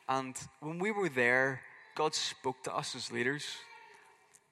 And 0.09 0.37
when 0.61 0.78
we 0.78 0.90
were 0.90 1.09
there, 1.09 1.62
God 1.94 2.14
spoke 2.14 2.62
to 2.64 2.75
us 2.75 2.97
as 2.97 3.12
leaders. 3.12 3.47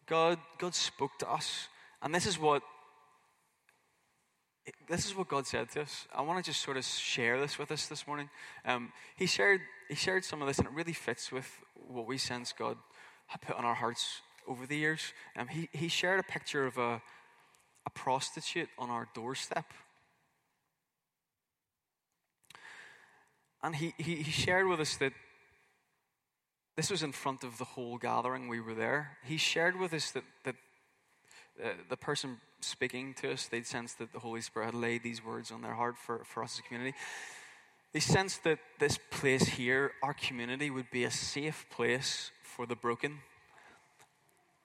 God, 0.06 0.38
God 0.58 0.74
spoke 0.74 1.18
to 1.18 1.30
us. 1.30 1.68
And 2.02 2.14
this 2.14 2.26
is 2.26 2.38
what 2.38 2.62
this 4.88 5.06
is 5.06 5.16
what 5.16 5.28
God 5.28 5.46
said 5.46 5.70
to 5.70 5.82
us. 5.82 6.06
I 6.14 6.20
want 6.20 6.44
to 6.44 6.50
just 6.50 6.62
sort 6.62 6.76
of 6.76 6.84
share 6.84 7.40
this 7.40 7.58
with 7.58 7.72
us 7.72 7.86
this 7.86 8.06
morning. 8.06 8.28
Um, 8.64 8.92
he 9.16 9.26
shared 9.26 9.60
he 9.88 9.94
shared 9.94 10.24
some 10.24 10.42
of 10.42 10.48
this, 10.48 10.58
and 10.58 10.66
it 10.66 10.74
really 10.74 10.92
fits 10.92 11.32
with 11.32 11.48
what 11.74 12.06
we 12.06 12.18
sense 12.18 12.52
God 12.52 12.76
put 13.36 13.56
on 13.56 13.64
our 13.64 13.74
hearts 13.74 14.22
over 14.46 14.66
the 14.66 14.76
years. 14.76 15.12
Um, 15.36 15.48
he 15.48 15.68
he 15.72 15.88
shared 15.88 16.20
a 16.20 16.22
picture 16.22 16.66
of 16.66 16.78
a 16.78 17.02
a 17.86 17.90
prostitute 17.94 18.70
on 18.78 18.88
our 18.88 19.08
doorstep, 19.14 19.66
and 23.62 23.76
he 23.76 23.92
he, 23.98 24.16
he 24.16 24.30
shared 24.30 24.66
with 24.66 24.80
us 24.80 24.96
that. 24.96 25.12
This 26.76 26.90
was 26.92 27.02
in 27.02 27.10
front 27.10 27.42
of 27.42 27.58
the 27.58 27.64
whole 27.64 27.98
gathering. 27.98 28.46
We 28.46 28.60
were 28.60 28.72
there. 28.72 29.18
He 29.24 29.36
shared 29.36 29.80
with 29.80 29.92
us 29.92 30.12
that, 30.12 30.22
that 30.44 30.54
uh, 31.60 31.70
the 31.88 31.96
person 31.96 32.36
speaking 32.60 33.14
to 33.14 33.32
us, 33.32 33.46
they'd 33.46 33.66
sensed 33.66 33.98
that 33.98 34.12
the 34.12 34.20
Holy 34.20 34.40
Spirit 34.40 34.66
had 34.66 34.74
laid 34.74 35.02
these 35.02 35.24
words 35.24 35.50
on 35.50 35.60
their 35.60 35.74
heart 35.74 35.96
for, 35.98 36.22
for 36.24 36.44
us 36.44 36.54
as 36.54 36.58
a 36.60 36.62
community. 36.62 36.96
They 37.92 38.00
sensed 38.00 38.44
that 38.44 38.58
this 38.78 38.98
place 39.10 39.46
here, 39.48 39.92
our 40.02 40.14
community, 40.14 40.70
would 40.70 40.90
be 40.90 41.04
a 41.04 41.10
safe 41.10 41.66
place 41.70 42.30
for 42.42 42.66
the 42.66 42.76
broken, 42.76 43.18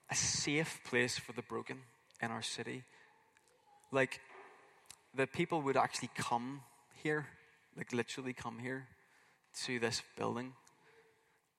a 0.10 0.15
safe 0.15 0.82
place 0.84 1.18
for 1.18 1.32
the 1.32 1.42
broken 1.42 1.80
in 2.22 2.32
our 2.32 2.42
city. 2.42 2.84
Like, 3.92 4.20
the 5.15 5.27
people 5.27 5.62
would 5.62 5.77
actually 5.77 6.10
come 6.15 6.62
here, 7.01 7.27
like 7.77 7.94
literally 7.94 8.34
come 8.34 8.60
here 8.60 8.88
to 9.65 9.80
this 9.80 10.01
building, 10.18 10.53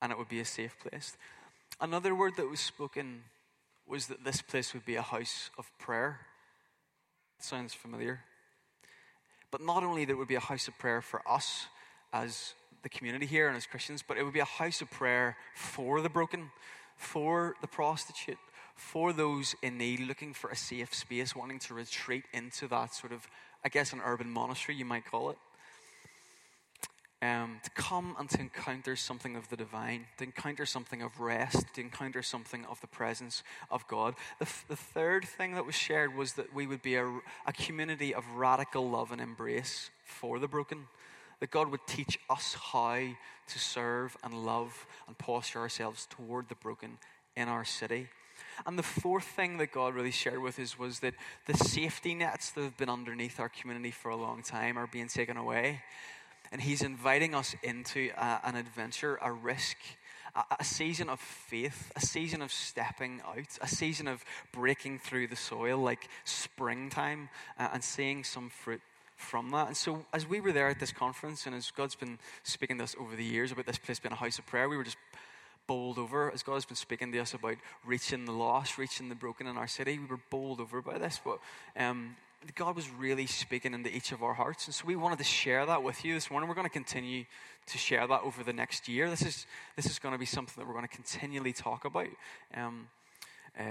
and 0.01 0.11
it 0.11 0.17
would 0.17 0.29
be 0.29 0.41
a 0.41 0.45
safe 0.45 0.75
place. 0.79 1.17
Another 1.81 2.13
word 2.13 2.33
that 2.37 2.49
was 2.49 2.59
spoken 2.59 3.23
was 3.87 4.07
that 4.07 4.23
this 4.23 4.41
place 4.41 4.73
would 4.73 4.85
be 4.85 4.95
a 4.95 5.01
house 5.01 5.49
of 5.57 5.71
prayer. 5.79 6.21
Sounds 7.39 7.73
familiar. 7.73 8.21
But 9.55 9.63
not 9.63 9.85
only 9.85 10.03
that 10.03 10.11
it 10.11 10.15
would 10.17 10.27
be 10.27 10.35
a 10.35 10.41
house 10.41 10.67
of 10.67 10.77
prayer 10.77 11.01
for 11.01 11.21
us 11.25 11.67
as 12.11 12.55
the 12.83 12.89
community 12.89 13.25
here 13.25 13.47
and 13.47 13.55
as 13.55 13.65
Christians, 13.65 14.03
but 14.05 14.17
it 14.17 14.23
would 14.25 14.33
be 14.33 14.41
a 14.41 14.43
house 14.43 14.81
of 14.81 14.91
prayer 14.91 15.37
for 15.55 16.01
the 16.01 16.09
broken, 16.09 16.51
for 16.97 17.55
the 17.61 17.67
prostitute, 17.67 18.37
for 18.75 19.13
those 19.13 19.55
in 19.61 19.77
need, 19.77 20.01
looking 20.01 20.33
for 20.33 20.49
a 20.49 20.57
safe 20.57 20.93
space, 20.93 21.37
wanting 21.37 21.59
to 21.59 21.73
retreat 21.73 22.25
into 22.33 22.67
that 22.67 22.93
sort 22.93 23.13
of, 23.13 23.29
I 23.63 23.69
guess, 23.69 23.93
an 23.93 24.01
urban 24.03 24.29
monastery, 24.29 24.75
you 24.75 24.83
might 24.83 25.05
call 25.05 25.29
it 25.29 25.37
um, 27.25 27.59
to 27.63 27.69
come 27.71 28.15
and 28.19 28.29
to 28.29 28.39
encounter 28.39 28.95
something 28.95 29.35
of 29.35 29.49
the 29.49 29.57
divine, 29.57 30.05
to 30.17 30.23
encounter 30.25 30.65
something 30.65 31.01
of 31.01 31.19
rest, 31.19 31.65
to 31.73 31.81
encounter 31.81 32.21
something 32.21 32.65
of 32.65 32.79
the 32.81 32.87
presence 32.87 33.43
of 33.71 33.87
God. 33.87 34.15
The, 34.39 34.45
f- 34.45 34.65
the 34.67 34.75
third 34.75 35.25
thing 35.25 35.55
that 35.55 35.65
was 35.65 35.75
shared 35.75 36.15
was 36.15 36.33
that 36.33 36.53
we 36.53 36.67
would 36.67 36.81
be 36.81 36.95
a, 36.95 37.05
a 37.47 37.53
community 37.53 38.13
of 38.13 38.23
radical 38.35 38.89
love 38.89 39.11
and 39.11 39.21
embrace 39.21 39.89
for 40.03 40.39
the 40.39 40.47
broken. 40.47 40.87
That 41.39 41.51
God 41.51 41.69
would 41.71 41.85
teach 41.87 42.19
us 42.29 42.55
how 42.71 42.95
to 42.95 43.59
serve 43.59 44.15
and 44.23 44.45
love 44.45 44.85
and 45.07 45.17
posture 45.17 45.59
ourselves 45.59 46.07
toward 46.09 46.47
the 46.49 46.55
broken 46.55 46.97
in 47.35 47.47
our 47.47 47.65
city. 47.65 48.07
And 48.65 48.77
the 48.79 48.83
fourth 48.83 49.25
thing 49.25 49.57
that 49.57 49.71
God 49.71 49.95
really 49.95 50.11
shared 50.11 50.41
with 50.41 50.59
us 50.59 50.77
was 50.77 50.99
that 50.99 51.13
the 51.45 51.57
safety 51.57 52.15
nets 52.15 52.51
that 52.51 52.61
have 52.61 52.77
been 52.77 52.89
underneath 52.89 53.39
our 53.39 53.49
community 53.49 53.91
for 53.91 54.09
a 54.09 54.15
long 54.15 54.43
time 54.43 54.77
are 54.77 54.87
being 54.87 55.07
taken 55.07 55.37
away. 55.37 55.81
And 56.51 56.61
He's 56.61 56.81
inviting 56.81 57.35
us 57.35 57.55
into 57.63 58.11
a, 58.17 58.39
an 58.43 58.55
adventure, 58.55 59.17
a 59.21 59.31
risk, 59.31 59.77
a, 60.35 60.43
a 60.59 60.63
season 60.63 61.09
of 61.09 61.19
faith, 61.19 61.91
a 61.95 62.01
season 62.01 62.41
of 62.41 62.51
stepping 62.51 63.21
out, 63.25 63.57
a 63.61 63.67
season 63.67 64.07
of 64.07 64.23
breaking 64.51 64.99
through 64.99 65.27
the 65.27 65.35
soil 65.35 65.77
like 65.77 66.09
springtime 66.23 67.29
uh, 67.59 67.69
and 67.73 67.83
seeing 67.83 68.23
some 68.23 68.49
fruit 68.49 68.81
from 69.15 69.49
that. 69.51 69.67
And 69.67 69.77
so, 69.77 70.05
as 70.13 70.27
we 70.27 70.41
were 70.41 70.51
there 70.51 70.67
at 70.67 70.79
this 70.79 70.91
conference, 70.91 71.45
and 71.45 71.55
as 71.55 71.71
God's 71.71 71.95
been 71.95 72.19
speaking 72.43 72.77
to 72.79 72.83
us 72.83 72.95
over 72.99 73.15
the 73.15 73.23
years 73.23 73.51
about 73.51 73.65
this 73.65 73.77
place 73.77 73.99
being 73.99 74.13
a 74.13 74.17
house 74.17 74.39
of 74.39 74.45
prayer, 74.45 74.67
we 74.67 74.77
were 74.77 74.83
just 74.83 74.97
bowled 75.67 75.97
over 75.97 76.31
as 76.31 76.43
God 76.43 76.55
has 76.55 76.65
been 76.65 76.75
speaking 76.75 77.11
to 77.11 77.19
us 77.19 77.33
about 77.33 77.55
reaching 77.85 78.25
the 78.25 78.31
lost, 78.31 78.77
reaching 78.77 79.09
the 79.09 79.15
broken 79.15 79.47
in 79.47 79.57
our 79.57 79.67
city. 79.67 79.97
We 79.97 80.05
were 80.05 80.19
bowled 80.29 80.59
over 80.59 80.81
by 80.81 80.97
this, 80.97 81.19
but 81.23 81.39
um, 81.77 82.15
God 82.53 82.75
was 82.75 82.89
really 82.89 83.25
speaking 83.25 83.73
into 83.73 83.95
each 83.95 84.11
of 84.11 84.21
our 84.21 84.33
hearts. 84.33 84.67
And 84.67 84.75
so 84.75 84.85
we 84.85 84.95
wanted 84.95 85.17
to 85.17 85.23
share 85.23 85.65
that 85.65 85.81
with 85.81 86.05
you 86.05 86.13
this 86.13 86.29
morning. 86.29 86.47
We're 86.47 86.55
going 86.55 86.67
to 86.67 86.73
continue 86.73 87.25
to 87.67 87.77
share 87.77 88.05
that 88.05 88.21
over 88.21 88.43
the 88.43 88.53
next 88.53 88.87
year. 88.87 89.09
This 89.09 89.23
is, 89.23 89.47
this 89.75 89.87
is 89.87 89.97
going 89.99 90.13
to 90.13 90.19
be 90.19 90.25
something 90.25 90.53
that 90.57 90.67
we're 90.67 90.75
going 90.75 90.87
to 90.87 90.95
continually 90.95 91.53
talk 91.53 91.85
about. 91.85 92.07
Um, 92.53 92.89
uh, 93.59 93.63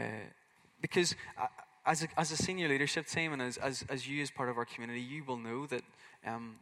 because 0.80 1.14
uh, 1.40 1.46
as, 1.86 2.02
a, 2.02 2.08
as 2.16 2.32
a 2.32 2.36
senior 2.36 2.68
leadership 2.68 3.06
team 3.06 3.32
and 3.32 3.40
as, 3.40 3.56
as, 3.58 3.84
as 3.88 4.08
you 4.08 4.22
as 4.22 4.30
part 4.30 4.48
of 4.48 4.58
our 4.58 4.64
community, 4.64 5.00
you 5.00 5.24
will 5.24 5.36
know 5.36 5.66
that 5.66 5.82
um, 6.26 6.56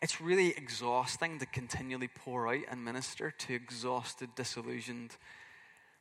it's 0.00 0.20
really 0.20 0.48
exhausting 0.56 1.38
to 1.38 1.46
continually 1.46 2.08
pour 2.08 2.48
out 2.48 2.62
and 2.70 2.84
minister 2.84 3.30
to 3.30 3.54
exhausted, 3.54 4.30
disillusioned, 4.34 5.16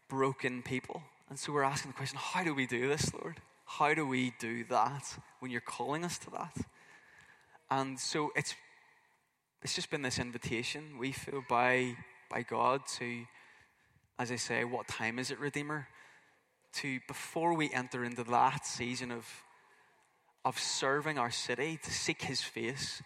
broken 0.08 0.62
people. 0.62 1.04
And 1.30 1.38
so 1.38 1.52
we're 1.52 1.64
asking 1.64 1.92
the 1.92 1.98
question 1.98 2.18
how 2.22 2.44
do 2.44 2.54
we 2.54 2.66
do 2.66 2.88
this, 2.88 3.14
Lord? 3.14 3.42
How 3.68 3.94
do 3.94 4.08
we 4.08 4.34
do 4.40 4.64
that 4.66 5.20
when 5.40 5.52
you're 5.52 5.62
calling 5.62 6.06
us 6.06 6.18
to 6.20 6.30
that? 6.32 6.56
And 7.70 8.00
so 8.00 8.32
it's 8.36 8.56
it's 9.62 9.76
just 9.76 9.90
been 9.90 10.02
this 10.02 10.20
invitation 10.20 10.98
we 10.98 11.12
feel 11.12 11.44
by 11.50 11.98
by 12.30 12.44
God 12.44 12.82
to, 12.98 13.26
as 14.18 14.32
I 14.32 14.38
say, 14.38 14.64
what 14.64 14.88
time 14.88 15.20
is 15.20 15.32
it, 15.32 15.40
Redeemer? 15.40 15.88
To 16.76 17.00
before 17.08 17.54
we 17.56 17.70
enter 17.74 18.06
into 18.06 18.24
that 18.24 18.66
season 18.66 19.12
of 19.12 19.26
of 20.46 20.58
serving 20.58 21.20
our 21.20 21.32
city, 21.32 21.78
to 21.84 21.92
seek 21.92 22.22
his 22.22 22.42
face, 22.42 23.04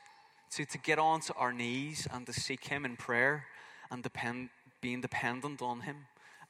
to, 0.51 0.63
to 0.65 0.77
get 0.77 0.99
onto 0.99 1.33
our 1.37 1.51
knees 1.51 2.07
and 2.11 2.27
to 2.27 2.33
seek 2.33 2.65
him 2.65 2.85
in 2.85 2.95
prayer 2.97 3.45
and 3.89 4.03
depend 4.03 4.49
being 4.79 5.01
dependent 5.01 5.59
on 5.59 5.81
him. 5.81 6.05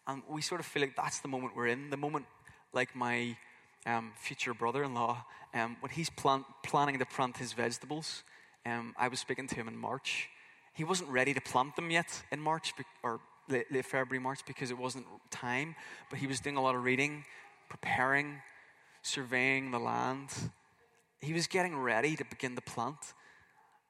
And 0.06 0.22
we 0.30 0.42
sort 0.42 0.60
of 0.60 0.66
feel 0.66 0.82
like 0.82 0.98
that's 0.98 1.20
the 1.20 1.30
moment 1.30 1.56
we're 1.56 1.68
in, 1.68 1.92
the 1.92 1.98
moment 1.98 2.26
like 2.74 2.94
my 2.94 3.38
um, 3.86 4.12
future 4.16 4.54
brother-in-law, 4.54 5.26
um, 5.54 5.78
when 5.80 5.92
he's 5.92 6.10
plan- 6.10 6.46
planning 6.64 7.00
to 7.00 7.06
plant 7.06 7.38
his 7.38 7.54
vegetables, 7.54 8.24
um, 8.66 8.96
I 8.98 9.08
was 9.08 9.20
speaking 9.20 9.48
to 9.48 9.56
him 9.56 9.68
in 9.68 9.78
March. 9.78 10.30
He 10.74 10.84
wasn't 10.84 11.10
ready 11.10 11.34
to 11.34 11.42
plant 11.42 11.76
them 11.76 11.92
yet 11.92 12.24
in 12.32 12.40
March 12.40 12.76
be- 12.78 12.84
or 13.04 13.20
late, 13.50 13.72
late 13.72 13.86
February, 13.86 14.22
March 14.22 14.42
because 14.46 14.72
it 14.72 14.78
wasn't 14.78 15.06
time. 15.30 15.76
But 16.10 16.20
he 16.20 16.28
was 16.28 16.40
doing 16.40 16.58
a 16.58 16.62
lot 16.62 16.76
of 16.76 16.84
reading, 16.84 17.26
preparing, 17.70 18.42
surveying 19.02 19.72
the 19.72 19.80
land. 19.80 20.30
He 21.20 21.34
was 21.34 21.48
getting 21.48 21.78
ready 21.78 22.16
to 22.16 22.24
begin 22.26 22.56
to 22.56 22.62
plant. 22.62 23.14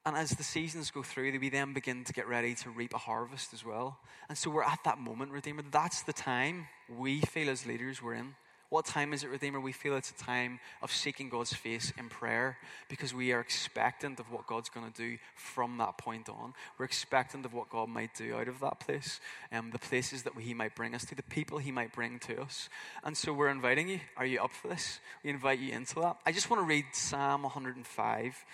And 0.05 0.15
as 0.15 0.31
the 0.31 0.43
seasons 0.43 0.89
go 0.89 1.03
through, 1.03 1.37
we 1.39 1.49
then 1.49 1.73
begin 1.73 2.03
to 2.05 2.13
get 2.13 2.27
ready 2.27 2.55
to 2.55 2.71
reap 2.71 2.93
a 2.95 2.97
harvest 2.97 3.53
as 3.53 3.63
well. 3.63 3.99
And 4.29 4.37
so 4.37 4.49
we're 4.49 4.63
at 4.63 4.79
that 4.83 4.97
moment, 4.97 5.31
Redeemer. 5.31 5.63
That's 5.69 6.01
the 6.01 6.13
time 6.13 6.67
we 6.89 7.21
feel 7.21 7.49
as 7.49 7.67
leaders 7.67 8.01
we're 8.01 8.15
in 8.15 8.35
What 8.71 8.85
time 8.85 9.11
is 9.11 9.25
it, 9.25 9.29
Redeemer? 9.29 9.59
We 9.59 9.73
feel 9.73 9.97
it's 9.97 10.11
a 10.11 10.13
time 10.13 10.61
of 10.81 10.93
seeking 10.93 11.27
God's 11.27 11.51
face 11.51 11.91
in 11.97 12.07
prayer 12.07 12.57
because 12.87 13.13
we 13.13 13.33
are 13.33 13.41
expectant 13.41 14.17
of 14.17 14.31
what 14.31 14.47
God's 14.47 14.69
going 14.69 14.89
to 14.89 14.97
do 14.97 15.17
from 15.35 15.77
that 15.79 15.97
point 15.97 16.29
on. 16.29 16.53
We're 16.77 16.85
expectant 16.85 17.45
of 17.45 17.53
what 17.53 17.69
God 17.69 17.89
might 17.89 18.15
do 18.15 18.33
out 18.33 18.47
of 18.47 18.61
that 18.61 18.79
place, 18.79 19.19
and 19.51 19.65
um, 19.65 19.71
the 19.71 19.77
places 19.77 20.23
that 20.23 20.31
He 20.39 20.53
might 20.53 20.73
bring 20.73 20.95
us 20.95 21.03
to, 21.07 21.15
the 21.15 21.23
people 21.23 21.57
He 21.57 21.69
might 21.69 21.91
bring 21.91 22.17
to 22.19 22.39
us. 22.43 22.69
And 23.03 23.17
so 23.17 23.33
we're 23.33 23.49
inviting 23.49 23.89
you. 23.89 23.99
Are 24.15 24.25
you 24.25 24.39
up 24.39 24.51
for 24.53 24.69
this? 24.69 25.01
We 25.21 25.31
invite 25.31 25.59
you 25.59 25.73
into 25.73 25.95
that. 25.95 26.15
I 26.25 26.31
just 26.31 26.49
want 26.49 26.61
to 26.61 26.65
read 26.65 26.85
Psalm 26.93 27.43
105. 27.43 28.45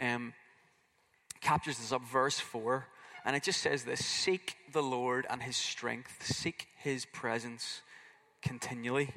Um, 0.00 0.32
captures 1.42 1.76
this 1.76 1.92
up, 1.92 2.00
verse 2.10 2.38
4. 2.38 2.86
And 3.26 3.36
it 3.36 3.42
just 3.42 3.60
says 3.60 3.84
this 3.84 4.02
Seek 4.02 4.56
the 4.72 4.82
Lord 4.82 5.26
and 5.28 5.42
his 5.42 5.58
strength, 5.58 6.24
seek 6.24 6.68
his 6.78 7.04
presence 7.04 7.82
continually. 8.40 9.12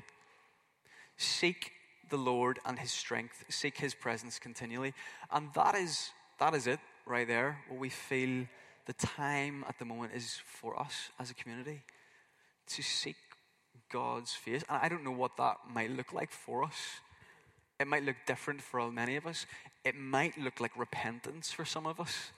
Seek 1.21 1.71
the 2.09 2.17
Lord 2.17 2.59
and 2.65 2.79
his 2.79 2.91
strength, 2.91 3.45
seek 3.49 3.77
his 3.77 3.93
presence 3.93 4.39
continually. 4.39 4.93
And 5.31 5.49
that 5.53 5.75
is, 5.75 6.09
that 6.39 6.53
is 6.53 6.67
it 6.67 6.79
right 7.05 7.27
there. 7.27 7.59
What 7.69 7.79
we 7.79 7.89
feel 7.89 8.47
the 8.85 8.93
time 8.93 9.63
at 9.69 9.77
the 9.79 9.85
moment 9.85 10.13
is 10.15 10.39
for 10.45 10.79
us 10.79 11.09
as 11.19 11.29
a 11.29 11.33
community 11.33 11.81
to 12.67 12.81
seek 12.81 13.15
God's 13.91 14.33
face. 14.33 14.63
And 14.67 14.79
I 14.81 14.89
don't 14.89 15.03
know 15.03 15.11
what 15.11 15.37
that 15.37 15.57
might 15.71 15.91
look 15.91 16.11
like 16.11 16.31
for 16.31 16.63
us. 16.63 16.75
It 17.79 17.87
might 17.87 18.03
look 18.03 18.17
different 18.27 18.61
for 18.61 18.91
many 18.91 19.15
of 19.15 19.25
us. 19.25 19.45
It 19.83 19.95
might 19.95 20.37
look 20.37 20.59
like 20.59 20.77
repentance 20.77 21.51
for 21.51 21.65
some 21.65 21.87
of 21.87 21.99
us. 21.99 22.31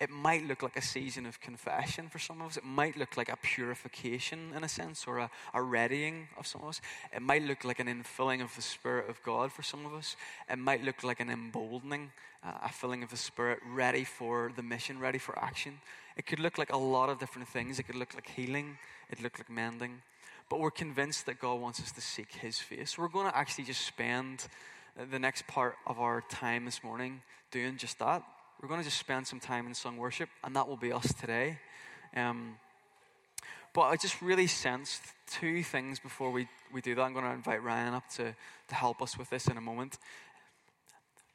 It 0.00 0.08
might 0.08 0.48
look 0.48 0.62
like 0.62 0.76
a 0.76 0.82
season 0.82 1.26
of 1.26 1.42
confession 1.42 2.08
for 2.08 2.18
some 2.18 2.40
of 2.40 2.46
us. 2.48 2.56
It 2.56 2.64
might 2.64 2.96
look 2.96 3.18
like 3.18 3.28
a 3.28 3.36
purification, 3.36 4.52
in 4.56 4.64
a 4.64 4.68
sense, 4.68 5.04
or 5.06 5.18
a, 5.18 5.30
a 5.52 5.60
readying 5.60 6.28
of 6.38 6.46
some 6.46 6.62
of 6.62 6.68
us. 6.68 6.80
It 7.14 7.20
might 7.20 7.42
look 7.42 7.64
like 7.64 7.80
an 7.80 7.86
infilling 7.86 8.42
of 8.42 8.56
the 8.56 8.62
Spirit 8.62 9.10
of 9.10 9.22
God 9.22 9.52
for 9.52 9.62
some 9.62 9.84
of 9.84 9.92
us. 9.92 10.16
It 10.48 10.56
might 10.56 10.82
look 10.82 11.04
like 11.04 11.20
an 11.20 11.28
emboldening, 11.28 12.12
uh, 12.42 12.52
a 12.64 12.70
filling 12.70 13.02
of 13.02 13.10
the 13.10 13.18
Spirit, 13.18 13.58
ready 13.74 14.04
for 14.04 14.50
the 14.56 14.62
mission, 14.62 14.98
ready 14.98 15.18
for 15.18 15.38
action. 15.38 15.74
It 16.16 16.24
could 16.24 16.40
look 16.40 16.56
like 16.56 16.72
a 16.72 16.78
lot 16.78 17.10
of 17.10 17.18
different 17.18 17.48
things. 17.48 17.78
It 17.78 17.82
could 17.82 17.96
look 17.96 18.14
like 18.14 18.26
healing. 18.26 18.78
It 19.10 19.16
could 19.16 19.24
look 19.24 19.38
like 19.38 19.50
mending. 19.50 20.00
But 20.48 20.60
we're 20.60 20.70
convinced 20.70 21.26
that 21.26 21.38
God 21.38 21.60
wants 21.60 21.78
us 21.78 21.92
to 21.92 22.00
seek 22.00 22.32
His 22.32 22.58
face. 22.58 22.96
We're 22.96 23.08
going 23.08 23.30
to 23.30 23.36
actually 23.36 23.64
just 23.64 23.86
spend 23.86 24.46
the 25.10 25.18
next 25.18 25.46
part 25.46 25.76
of 25.86 26.00
our 26.00 26.22
time 26.30 26.64
this 26.64 26.82
morning 26.82 27.20
doing 27.50 27.76
just 27.76 27.98
that 27.98 28.22
we're 28.60 28.68
going 28.68 28.80
to 28.80 28.84
just 28.84 28.98
spend 28.98 29.26
some 29.26 29.40
time 29.40 29.66
in 29.66 29.72
song 29.72 29.96
worship, 29.96 30.28
and 30.44 30.54
that 30.54 30.68
will 30.68 30.76
be 30.76 30.92
us 30.92 31.14
today. 31.14 31.58
Um, 32.14 32.56
but 33.72 33.82
I 33.82 33.96
just 33.96 34.20
really 34.20 34.48
sensed 34.48 35.00
two 35.26 35.62
things 35.62 35.98
before 35.98 36.30
we, 36.30 36.46
we 36.70 36.82
do 36.82 36.94
that. 36.94 37.00
I'm 37.00 37.14
going 37.14 37.24
to 37.24 37.30
invite 37.30 37.62
Ryan 37.62 37.94
up 37.94 38.08
to, 38.16 38.34
to 38.68 38.74
help 38.74 39.00
us 39.00 39.16
with 39.16 39.30
this 39.30 39.46
in 39.46 39.56
a 39.56 39.62
moment. 39.62 39.96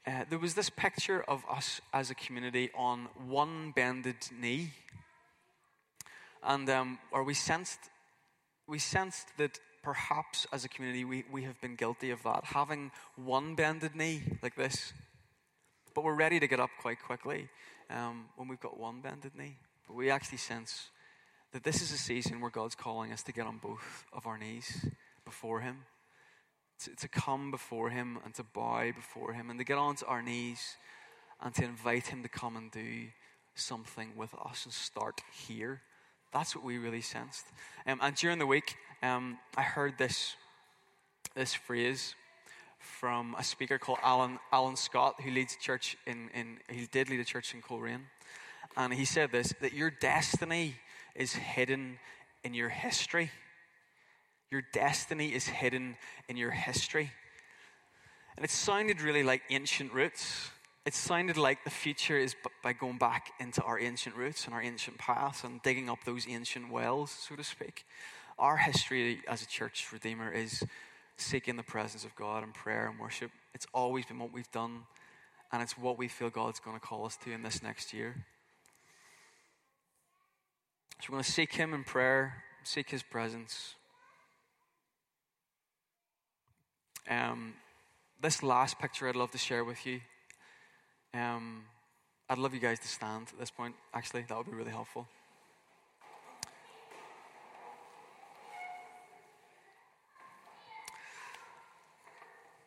Uh, 0.06 0.26
there 0.30 0.38
was 0.38 0.54
this 0.54 0.70
picture 0.70 1.24
of 1.24 1.44
us 1.50 1.82
as 1.94 2.12
a 2.12 2.16
community 2.16 2.70
on 2.78 3.08
one 3.28 3.72
bended 3.72 4.18
knee. 4.40 4.74
And 6.44 6.70
um, 6.70 7.00
or 7.12 7.24
we 7.24 7.34
sensed, 7.34 7.80
we 8.68 8.78
sensed 8.78 9.36
that 9.38 9.58
perhaps 9.82 10.46
as 10.54 10.64
a 10.64 10.70
community 10.70 11.06
we, 11.06 11.24
we 11.32 11.42
have 11.44 11.60
been 11.60 11.76
guilty 11.76 12.12
of 12.12 12.22
that, 12.22 12.44
having 12.44 12.92
one 13.16 13.56
bended 13.56 13.96
knee 13.96 14.22
like 14.44 14.56
this 14.56 14.94
but 15.96 16.04
we're 16.04 16.14
ready 16.14 16.40
to 16.42 16.48
get 16.48 16.60
up 16.60 16.70
quite 16.82 17.02
quickly 17.02 17.48
um, 17.90 18.26
when 18.36 18.50
we've 18.50 18.60
got 18.60 18.78
one 18.78 19.00
bended 19.00 19.32
knee. 19.36 19.56
But 19.88 19.96
we 19.96 20.12
actually 20.12 20.40
sense 20.40 20.90
that 21.54 21.64
this 21.64 21.82
is 21.82 21.94
a 21.94 21.98
season 21.98 22.42
where 22.42 22.52
God's 22.52 22.76
calling 22.76 23.14
us 23.14 23.24
to 23.24 23.32
get 23.32 23.48
on 23.48 23.60
both 23.60 24.04
of 24.12 24.28
our 24.28 24.38
knees 24.38 24.86
before 25.24 25.62
Him, 25.62 25.86
to, 26.84 26.96
to 26.98 27.08
come 27.08 27.50
before 27.50 27.90
Him 27.90 28.20
and 28.26 28.34
to 28.36 28.44
bow 28.44 28.92
before 28.94 29.32
Him, 29.32 29.50
and 29.50 29.58
to 29.58 29.64
get 29.64 29.78
onto 29.78 30.06
our 30.06 30.22
knees 30.22 30.76
and 31.42 31.56
to 31.56 31.64
invite 31.64 32.08
Him 32.08 32.24
to 32.24 32.30
come 32.30 32.58
and 32.58 32.70
do 32.72 33.08
something 33.56 34.18
with 34.18 34.34
us 34.34 34.66
and 34.66 34.74
start 34.74 35.22
here. 35.48 35.82
That's 36.34 36.54
what 36.54 36.66
we 36.66 36.78
really 36.78 37.02
sensed. 37.02 37.46
Um, 37.88 38.00
and 38.02 38.14
during 38.18 38.40
the 38.40 38.46
week, 38.46 38.76
um, 39.02 39.38
I 39.56 39.62
heard 39.62 39.98
this, 39.98 40.36
this 41.36 41.54
phrase 41.54 42.16
from 42.86 43.36
a 43.38 43.44
speaker 43.44 43.78
called 43.78 44.00
Alan, 44.04 44.40
Alan 44.52 44.76
Scott, 44.76 45.20
who 45.22 45.32
leads 45.32 45.56
a 45.56 45.60
church 45.60 45.98
in, 46.06 46.30
in, 46.34 46.58
he 46.70 46.86
did 46.86 47.10
lead 47.10 47.20
a 47.20 47.26
church 47.26 47.54
in 47.54 47.62
Coleraine. 47.62 48.06
And 48.78 48.94
he 48.94 49.06
said 49.06 49.32
this 49.32 49.54
that 49.62 49.74
your 49.74 49.90
destiny 49.90 50.76
is 51.16 51.34
hidden 51.34 52.00
in 52.44 52.54
your 52.54 52.70
history. 52.70 53.32
Your 54.52 54.64
destiny 54.74 55.34
is 55.34 55.48
hidden 55.48 55.98
in 56.30 56.38
your 56.38 56.52
history. 56.52 57.12
And 58.36 58.44
it 58.44 58.52
sounded 58.52 59.02
really 59.02 59.24
like 59.24 59.42
ancient 59.50 59.94
roots. 59.94 60.50
It 60.86 60.94
sounded 60.94 61.38
like 61.38 61.64
the 61.64 61.72
future 61.72 62.18
is 62.18 62.36
by 62.64 62.74
going 62.74 62.98
back 62.98 63.32
into 63.40 63.64
our 63.64 63.80
ancient 63.80 64.16
roots 64.16 64.46
and 64.46 64.54
our 64.54 64.62
ancient 64.62 64.98
past 64.98 65.44
and 65.44 65.62
digging 65.64 65.90
up 65.90 66.04
those 66.06 66.28
ancient 66.28 66.72
wells, 66.72 67.12
so 67.12 67.36
to 67.36 67.44
speak. 67.44 67.86
Our 68.38 68.58
history 68.58 69.22
as 69.28 69.42
a 69.42 69.48
church 69.48 69.88
redeemer 69.92 70.32
is 70.32 70.64
seeking 71.18 71.56
the 71.56 71.64
presence 71.64 72.04
of 72.04 72.16
God 72.16 72.44
in 72.44 72.52
prayer 72.52 72.88
and 72.88 73.00
worship. 73.00 73.32
It's 73.54 73.68
always 73.74 74.06
been 74.06 74.20
what 74.20 74.34
we've 74.34 74.52
done, 74.52 74.82
and 75.52 75.62
it's 75.62 75.78
what 75.78 75.98
we 75.98 76.08
feel 76.08 76.30
God's 76.30 76.60
going 76.60 76.76
to 76.76 76.86
call 76.86 77.06
us 77.06 77.18
to 77.24 77.32
in 77.32 77.44
this 77.44 77.64
next 77.64 77.94
year. 77.94 78.26
So 81.02 81.08
we're 81.10 81.16
going 81.16 81.24
to 81.24 81.32
seek 81.32 81.54
Him 81.54 81.74
in 81.74 81.84
prayer, 81.84 82.44
seek 82.64 82.90
His 82.90 83.04
presence. 83.04 83.76
Um, 87.10 87.54
this 88.22 88.42
last 88.42 88.80
picture 88.80 89.08
I'd 89.08 89.16
love 89.16 89.32
to 89.32 89.38
share 89.38 89.64
with 89.64 89.86
you. 89.86 90.02
Um, 91.14 91.64
I'd 92.30 92.40
love 92.40 92.54
you 92.54 92.60
guys 92.60 92.80
to 92.80 92.88
stand 92.88 93.28
at 93.32 93.40
this 93.40 93.52
point, 93.52 93.76
actually, 93.94 94.24
that 94.28 94.36
would 94.36 94.48
be 94.48 94.54
really 94.54 94.72
helpful. 94.72 95.08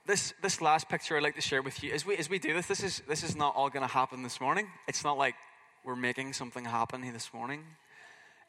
This, 0.09 0.33
this 0.41 0.63
last 0.63 0.89
picture 0.89 1.17
I'd 1.19 1.23
like 1.23 1.35
to 1.35 1.43
share 1.43 1.61
with 1.61 1.85
you, 1.85 1.93
as 1.93 2.07
we, 2.07 2.17
as 2.17 2.31
we 2.31 2.39
do 2.39 2.55
this, 2.55 2.67
this 2.67 2.83
is, 2.83 3.03
this 3.07 3.23
is 3.23 3.37
not 3.37 3.55
all 3.55 3.69
going 3.69 3.87
to 3.87 3.93
happen 3.93 4.23
this 4.23 4.41
morning. 4.41 4.67
It's 4.89 5.05
not 5.05 5.19
like 5.19 5.35
we're 5.85 5.97
making 5.97 6.33
something 6.33 6.65
happen 6.65 7.03
here 7.03 7.13
this 7.13 7.33
morning. 7.35 7.63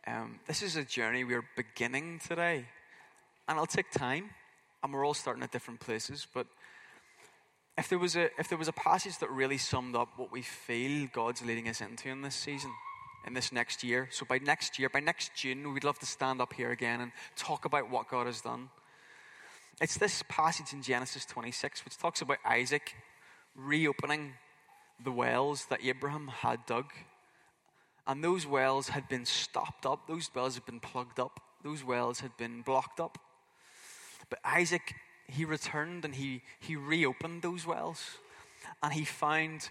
Um, 0.08 0.40
this 0.48 0.62
is 0.62 0.78
a 0.78 0.86
journey 0.86 1.26
we're 1.26 1.46
beginning 1.58 2.22
today. 2.26 2.66
And 3.48 3.58
it'll 3.58 3.66
take 3.66 3.92
time, 3.92 4.30
and 4.82 4.94
we're 4.94 5.06
all 5.06 5.14
starting 5.14 5.44
at 5.44 5.52
different 5.52 5.82
places. 5.82 6.26
But 6.34 6.48
if 7.78 7.90
there 7.90 8.00
was 8.00 8.16
a, 8.16 8.30
if 8.40 8.48
there 8.48 8.58
was 8.58 8.70
a 8.70 8.74
passage 8.74 9.18
that 9.18 9.30
really 9.30 9.58
summed 9.58 9.98
up 9.98 10.08
what 10.16 10.32
we 10.32 10.42
feel 10.42 11.10
God's 11.12 11.42
leading 11.42 11.68
us 11.68 11.82
into 11.82 12.08
in 12.08 12.22
this 12.22 12.36
season, 12.36 12.72
in 13.28 13.34
this 13.34 13.52
next 13.52 13.84
year, 13.84 14.08
so 14.12 14.26
by 14.26 14.38
next 14.38 14.80
year, 14.80 14.88
by 14.88 15.02
next 15.02 15.36
June, 15.36 15.74
we'd 15.74 15.84
love 15.84 16.00
to 16.00 16.06
stand 16.06 16.40
up 16.40 16.54
here 16.54 16.72
again 16.72 17.02
and 17.02 17.12
talk 17.36 17.66
about 17.66 17.90
what 17.90 18.08
God 18.08 18.28
has 18.28 18.40
done. 18.40 18.70
It's 19.82 19.98
this 19.98 20.24
passage 20.28 20.74
in 20.74 20.82
Genesis 20.82 21.26
26 21.26 21.86
which 21.86 21.98
talks 21.98 22.22
about 22.22 22.40
Isaac 22.44 22.96
reopening 23.56 24.34
the 25.02 25.12
wells 25.12 25.68
that 25.68 25.80
Abraham 25.82 26.28
had 26.28 26.66
dug. 26.66 26.92
And 28.06 28.22
those 28.22 28.46
wells 28.46 28.90
had 28.90 29.08
been 29.08 29.26
stopped 29.26 29.86
up, 29.86 30.06
those 30.06 30.30
wells 30.36 30.56
had 30.56 30.66
been 30.66 30.82
plugged 30.82 31.18
up, 31.18 31.40
those 31.64 31.82
wells 31.82 32.20
had 32.20 32.36
been 32.36 32.62
blocked 32.62 33.00
up. 33.00 33.20
But 34.30 34.40
Isaac, 34.44 34.96
he 35.28 35.46
returned 35.46 36.04
and 36.04 36.16
he, 36.16 36.42
he 36.60 36.76
reopened 36.76 37.42
those 37.42 37.66
wells 37.66 38.18
and 38.84 38.92
he 38.92 39.06
found 39.06 39.70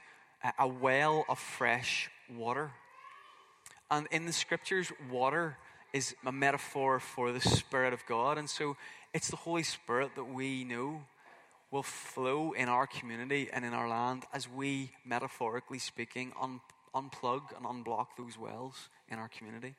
a, 0.59 0.67
well 0.67 1.27
of 1.29 1.39
fresh 1.39 2.11
water. 2.35 2.71
And 3.91 4.07
in 4.11 4.25
the 4.25 4.33
scriptures, 4.33 4.91
water 5.11 5.59
is 5.93 6.15
a 6.25 6.33
metaphor 6.33 7.01
for 7.01 7.33
the 7.33 7.41
Spirit 7.41 7.93
of 7.93 8.05
God. 8.07 8.39
And 8.39 8.49
so 8.49 8.77
it's 9.15 9.29
the 9.29 9.37
Holy 9.37 9.63
Spirit 9.63 10.11
that 10.17 10.25
we 10.25 10.65
know 10.65 11.03
will 11.71 11.83
flow 11.83 12.53
in 12.53 12.69
our 12.69 12.87
community 12.87 13.49
and 13.53 13.65
in 13.65 13.75
our 13.75 13.89
land 13.89 14.25
as 14.33 14.49
we, 14.49 14.91
metaphorically 15.05 15.79
speaking, 15.79 16.33
un- 16.41 16.61
unplug 16.95 17.43
and 17.57 17.67
unblock 17.67 18.09
those 18.17 18.39
wells 18.39 18.89
in 19.11 19.19
our 19.19 19.29
community. 19.29 19.75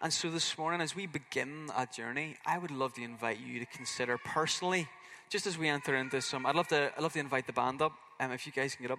And 0.00 0.12
so 0.12 0.30
this 0.30 0.56
morning, 0.58 0.80
as 0.80 0.96
we 0.96 1.06
begin 1.06 1.70
a 1.76 1.86
journey, 1.86 2.36
I 2.44 2.58
would 2.58 2.70
love 2.70 2.94
to 2.94 3.02
invite 3.02 3.38
you 3.40 3.60
to 3.60 3.66
consider 3.66 4.18
personally, 4.18 4.88
just 5.28 5.46
as 5.46 5.56
we 5.56 5.68
enter 5.68 5.94
into 5.96 6.20
some, 6.20 6.44
I'd 6.44 6.56
love 6.56 6.68
to, 6.68 6.92
I'd 6.96 7.02
love 7.02 7.12
to 7.12 7.20
invite 7.20 7.46
the 7.46 7.52
band 7.52 7.80
up. 7.80 7.92
Um, 8.18 8.32
if 8.32 8.46
you 8.46 8.52
guys 8.52 8.74
can 8.74 8.84
get 8.84 8.92
up, 8.92 8.98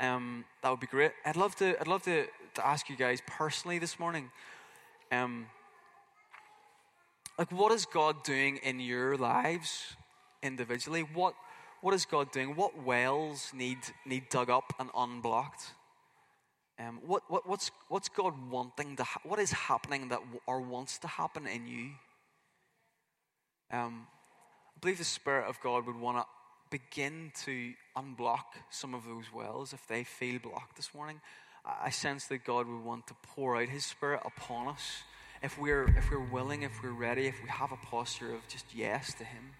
um, 0.00 0.44
that 0.62 0.70
would 0.70 0.80
be 0.80 0.86
great. 0.86 1.12
I'd 1.24 1.36
love 1.36 1.54
to, 1.56 1.78
I'd 1.80 1.88
love 1.88 2.02
to, 2.04 2.26
to 2.54 2.66
ask 2.66 2.88
you 2.88 2.96
guys 2.96 3.20
personally 3.26 3.78
this 3.78 3.98
morning. 3.98 4.30
Um, 5.12 5.46
like, 7.38 7.50
what 7.50 7.72
is 7.72 7.86
God 7.86 8.22
doing 8.22 8.58
in 8.58 8.80
your 8.80 9.16
lives 9.16 9.96
individually? 10.42 11.02
What, 11.02 11.34
what 11.80 11.94
is 11.94 12.04
God 12.04 12.30
doing? 12.30 12.54
What 12.54 12.84
wells 12.84 13.50
need, 13.52 13.78
need 14.06 14.28
dug 14.28 14.50
up 14.50 14.72
and 14.78 14.90
unblocked? 14.96 15.72
Um, 16.78 17.00
what, 17.06 17.22
what, 17.28 17.48
what's, 17.48 17.70
what's 17.88 18.08
God 18.08 18.34
wanting 18.50 18.96
to, 18.96 19.04
ha- 19.04 19.20
what 19.24 19.38
is 19.38 19.52
happening 19.52 20.08
that 20.08 20.20
or 20.46 20.60
wants 20.60 20.98
to 20.98 21.08
happen 21.08 21.46
in 21.46 21.66
you? 21.66 21.90
Um, 23.70 24.06
I 24.76 24.80
believe 24.80 24.98
the 24.98 25.04
Spirit 25.04 25.48
of 25.48 25.60
God 25.60 25.86
would 25.86 25.98
want 25.98 26.18
to 26.18 26.24
begin 26.70 27.32
to 27.44 27.72
unblock 27.96 28.44
some 28.70 28.94
of 28.94 29.04
those 29.04 29.32
wells 29.32 29.72
if 29.72 29.86
they 29.86 30.04
feel 30.04 30.38
blocked 30.40 30.76
this 30.76 30.94
morning. 30.94 31.20
I 31.64 31.90
sense 31.90 32.26
that 32.26 32.44
God 32.44 32.66
would 32.68 32.84
want 32.84 33.06
to 33.06 33.14
pour 33.22 33.56
out 33.56 33.68
His 33.68 33.86
Spirit 33.86 34.20
upon 34.24 34.68
us 34.68 35.02
if 35.44 35.58
we're, 35.58 35.84
if 35.98 36.10
we're 36.10 36.18
willing, 36.18 36.62
if 36.62 36.82
we're 36.82 36.90
ready, 36.90 37.26
if 37.26 37.42
we 37.42 37.50
have 37.50 37.70
a 37.70 37.76
posture 37.76 38.34
of 38.34 38.48
just 38.48 38.64
yes 38.74 39.12
to 39.12 39.24
Him. 39.24 39.50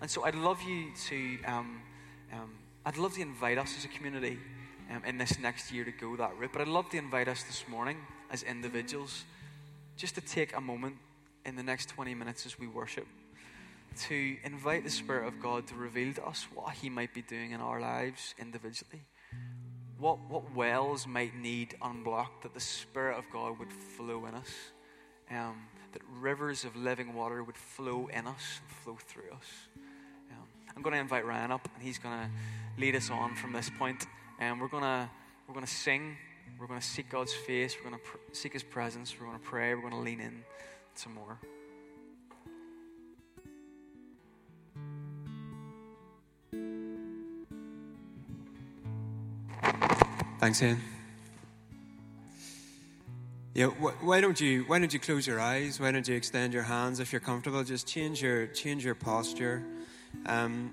And 0.00 0.10
so 0.10 0.24
I'd 0.24 0.34
love 0.34 0.62
you 0.62 0.86
to, 1.08 1.38
um, 1.44 1.82
um, 2.32 2.50
I'd 2.86 2.96
love 2.96 3.12
to 3.16 3.20
invite 3.20 3.58
us 3.58 3.76
as 3.76 3.84
a 3.84 3.88
community 3.88 4.38
um, 4.90 5.04
in 5.04 5.18
this 5.18 5.38
next 5.38 5.70
year 5.72 5.84
to 5.84 5.92
go 5.92 6.16
that 6.16 6.38
route. 6.38 6.50
But 6.54 6.62
I'd 6.62 6.68
love 6.68 6.88
to 6.90 6.96
invite 6.96 7.28
us 7.28 7.42
this 7.42 7.68
morning 7.68 7.98
as 8.30 8.42
individuals 8.42 9.24
just 9.98 10.14
to 10.14 10.22
take 10.22 10.56
a 10.56 10.60
moment 10.60 10.96
in 11.44 11.54
the 11.54 11.62
next 11.62 11.90
20 11.90 12.14
minutes 12.14 12.46
as 12.46 12.58
we 12.58 12.66
worship 12.66 13.06
to 13.98 14.36
invite 14.42 14.84
the 14.84 14.90
Spirit 14.90 15.26
of 15.28 15.38
God 15.38 15.66
to 15.66 15.74
reveal 15.74 16.14
to 16.14 16.24
us 16.24 16.46
what 16.54 16.72
He 16.76 16.88
might 16.88 17.12
be 17.12 17.20
doing 17.20 17.50
in 17.50 17.60
our 17.60 17.78
lives 17.78 18.34
individually. 18.38 19.02
What, 19.98 20.18
what 20.30 20.54
wells 20.54 21.06
might 21.06 21.36
need 21.36 21.74
unblocked 21.82 22.44
that 22.44 22.54
the 22.54 22.60
Spirit 22.60 23.18
of 23.18 23.24
God 23.30 23.58
would 23.58 23.72
flow 23.72 24.24
in 24.24 24.34
us. 24.34 24.48
Um, 25.30 25.56
that 25.92 26.02
rivers 26.20 26.64
of 26.64 26.76
living 26.76 27.14
water 27.14 27.42
would 27.42 27.56
flow 27.56 28.08
in 28.08 28.26
us, 28.26 28.60
and 28.60 28.76
flow 28.82 28.98
through 29.06 29.30
us. 29.32 29.46
Um, 30.30 30.44
I'm 30.76 30.82
going 30.82 30.94
to 30.94 31.00
invite 31.00 31.24
Ryan 31.26 31.50
up, 31.52 31.68
and 31.74 31.82
he's 31.82 31.98
going 31.98 32.16
to 32.18 32.30
lead 32.80 32.96
us 32.96 33.10
on 33.10 33.34
from 33.34 33.52
this 33.52 33.70
point. 33.78 34.06
And 34.38 34.60
we're 34.60 34.68
going 34.68 34.82
to 34.82 35.08
we're 35.46 35.54
going 35.54 35.66
to 35.66 35.72
sing. 35.72 36.16
We're 36.58 36.66
going 36.66 36.80
to 36.80 36.86
seek 36.86 37.10
God's 37.10 37.32
face. 37.32 37.74
We're 37.76 37.90
going 37.90 38.00
to 38.00 38.08
pr- 38.08 38.18
seek 38.32 38.52
His 38.52 38.62
presence. 38.62 39.14
We're 39.18 39.26
going 39.26 39.38
to 39.38 39.44
pray. 39.44 39.74
We're 39.74 39.80
going 39.80 39.92
to 39.92 39.98
lean 39.98 40.20
in 40.20 40.44
some 40.94 41.14
more. 41.14 41.38
Thanks, 50.38 50.62
Ian. 50.62 50.80
Yeah, 53.52 53.66
wh- 53.66 54.04
why 54.04 54.20
don't 54.20 54.40
you 54.40 54.62
why 54.68 54.78
don't 54.78 54.92
you 54.92 55.00
close 55.00 55.26
your 55.26 55.40
eyes? 55.40 55.80
Why 55.80 55.90
don't 55.90 56.06
you 56.06 56.14
extend 56.14 56.54
your 56.54 56.62
hands 56.62 57.00
if 57.00 57.12
you're 57.12 57.20
comfortable? 57.20 57.64
Just 57.64 57.88
change 57.88 58.22
your 58.22 58.46
change 58.46 58.84
your 58.84 58.94
posture. 58.94 59.64
Um, 60.26 60.72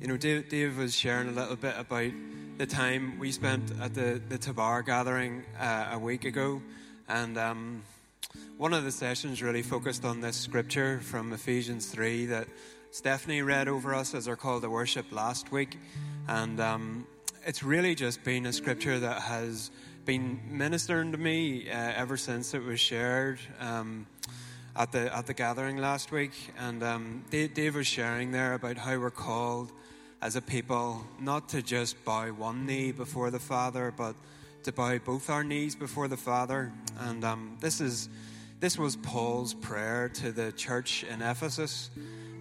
you 0.00 0.08
know, 0.08 0.16
Dave, 0.16 0.48
Dave, 0.48 0.78
was 0.78 0.96
sharing 0.96 1.28
a 1.28 1.32
little 1.32 1.56
bit 1.56 1.74
about 1.76 2.12
the 2.56 2.66
time 2.66 3.18
we 3.18 3.32
spent 3.32 3.70
at 3.82 3.92
the 3.92 4.20
the 4.30 4.38
Tobar 4.38 4.80
gathering 4.82 5.44
uh, 5.60 5.90
a 5.92 5.98
week 5.98 6.24
ago, 6.24 6.62
and 7.06 7.36
um, 7.36 7.82
one 8.56 8.72
of 8.72 8.84
the 8.84 8.92
sessions 8.92 9.42
really 9.42 9.62
focused 9.62 10.06
on 10.06 10.22
this 10.22 10.36
scripture 10.36 11.00
from 11.00 11.34
Ephesians 11.34 11.84
three 11.84 12.24
that 12.26 12.48
Stephanie 12.92 13.42
read 13.42 13.68
over 13.68 13.94
us 13.94 14.14
as 14.14 14.26
our 14.26 14.36
call 14.36 14.58
to 14.62 14.70
worship 14.70 15.12
last 15.12 15.52
week, 15.52 15.76
and 16.28 16.58
um, 16.60 17.06
it's 17.44 17.62
really 17.62 17.94
just 17.94 18.24
been 18.24 18.46
a 18.46 18.54
scripture 18.54 18.98
that 19.00 19.20
has 19.20 19.70
been 20.06 20.40
ministering 20.48 21.10
to 21.10 21.18
me 21.18 21.68
uh, 21.68 21.74
ever 21.74 22.16
since 22.16 22.54
it 22.54 22.62
was 22.62 22.78
shared 22.78 23.40
um, 23.58 24.06
at 24.76 24.92
the 24.92 25.14
at 25.14 25.26
the 25.26 25.34
gathering 25.34 25.78
last 25.78 26.12
week. 26.12 26.30
And 26.56 26.80
um, 26.84 27.24
Dave, 27.28 27.54
Dave 27.54 27.74
was 27.74 27.88
sharing 27.88 28.30
there 28.30 28.54
about 28.54 28.76
how 28.76 28.96
we're 28.98 29.10
called 29.10 29.72
as 30.22 30.36
a 30.36 30.40
people 30.40 31.04
not 31.18 31.48
to 31.48 31.60
just 31.60 32.02
bow 32.04 32.28
one 32.28 32.66
knee 32.66 32.92
before 32.92 33.32
the 33.32 33.40
Father, 33.40 33.92
but 33.96 34.14
to 34.62 34.70
bow 34.70 34.96
both 34.98 35.28
our 35.28 35.42
knees 35.42 35.74
before 35.74 36.06
the 36.06 36.16
Father. 36.16 36.72
And 37.00 37.24
um, 37.24 37.56
this 37.60 37.80
is 37.80 38.08
this 38.60 38.78
was 38.78 38.94
Paul's 38.94 39.54
prayer 39.54 40.08
to 40.10 40.30
the 40.30 40.52
church 40.52 41.02
in 41.02 41.20
Ephesus. 41.20 41.90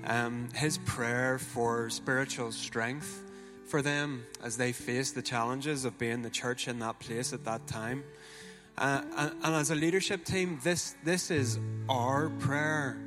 Um, 0.03 0.49
his 0.53 0.77
prayer 0.77 1.39
for 1.39 1.89
spiritual 1.89 2.51
strength 2.51 3.24
for 3.65 3.81
them 3.81 4.25
as 4.43 4.57
they 4.57 4.71
face 4.71 5.11
the 5.11 5.21
challenges 5.21 5.85
of 5.85 5.97
being 5.97 6.21
the 6.21 6.29
church 6.29 6.67
in 6.67 6.79
that 6.79 6.99
place 6.99 7.33
at 7.33 7.43
that 7.45 7.67
time. 7.67 8.03
Uh, 8.77 9.01
and, 9.17 9.31
and, 9.43 9.55
as 9.55 9.71
a 9.71 9.75
leadership 9.75 10.25
team, 10.25 10.59
this, 10.63 10.95
this 11.03 11.31
is 11.31 11.59
our 11.87 12.29
prayer 12.39 12.97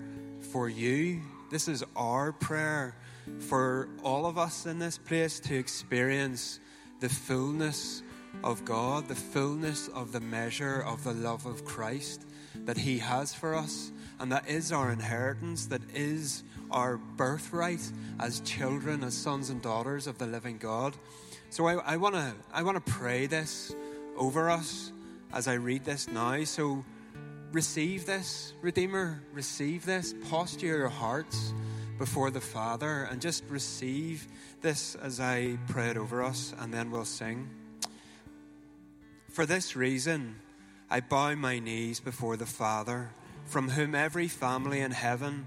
for 0.40 0.68
you. 0.68 1.20
This 1.50 1.68
is 1.68 1.84
our 1.94 2.32
prayer 2.32 2.94
for 3.38 3.88
all 4.02 4.24
of 4.24 4.38
us 4.38 4.64
in 4.64 4.78
this 4.78 4.96
place 4.96 5.38
to 5.40 5.54
experience 5.54 6.58
the 7.00 7.08
fullness 7.08 8.02
of 8.42 8.64
God, 8.64 9.08
the 9.08 9.14
fullness 9.14 9.88
of 9.88 10.12
the 10.12 10.20
measure 10.20 10.82
of 10.82 11.04
the 11.04 11.12
love 11.12 11.44
of 11.44 11.64
Christ 11.64 12.24
that 12.64 12.78
He 12.78 12.98
has 12.98 13.34
for 13.34 13.54
us. 13.54 13.92
And 14.20 14.32
that 14.32 14.48
is 14.48 14.72
our 14.72 14.90
inheritance, 14.90 15.66
that 15.66 15.82
is 15.94 16.44
our 16.70 16.96
birthright 16.96 17.80
as 18.20 18.40
children, 18.40 19.04
as 19.04 19.14
sons 19.14 19.50
and 19.50 19.62
daughters 19.62 20.06
of 20.06 20.18
the 20.18 20.26
living 20.26 20.58
God. 20.58 20.96
So 21.50 21.66
I, 21.66 21.96
want 21.96 22.14
to 22.14 22.34
I 22.52 22.62
wanna 22.62 22.80
pray 22.80 23.26
this 23.26 23.74
over 24.16 24.50
us 24.50 24.92
as 25.32 25.48
I 25.48 25.54
read 25.54 25.84
this 25.84 26.08
now. 26.08 26.44
So 26.44 26.84
receive 27.52 28.06
this, 28.06 28.52
Redeemer, 28.60 29.22
receive 29.32 29.86
this. 29.86 30.14
Posture 30.28 30.66
your 30.66 30.88
hearts 30.88 31.52
before 31.98 32.30
the 32.30 32.40
Father 32.40 33.08
and 33.10 33.20
just 33.20 33.44
receive 33.48 34.26
this 34.60 34.94
as 34.96 35.20
I 35.20 35.58
pray 35.68 35.90
it 35.90 35.96
over 35.96 36.22
us, 36.22 36.54
and 36.58 36.72
then 36.72 36.90
we'll 36.90 37.04
sing. 37.04 37.48
For 39.30 39.46
this 39.46 39.76
reason, 39.76 40.36
I 40.90 41.00
bow 41.00 41.34
my 41.34 41.58
knees 41.58 42.00
before 42.00 42.36
the 42.36 42.46
Father, 42.46 43.10
from 43.46 43.70
whom 43.70 43.94
every 43.94 44.28
family 44.28 44.80
in 44.80 44.90
heaven 44.90 45.46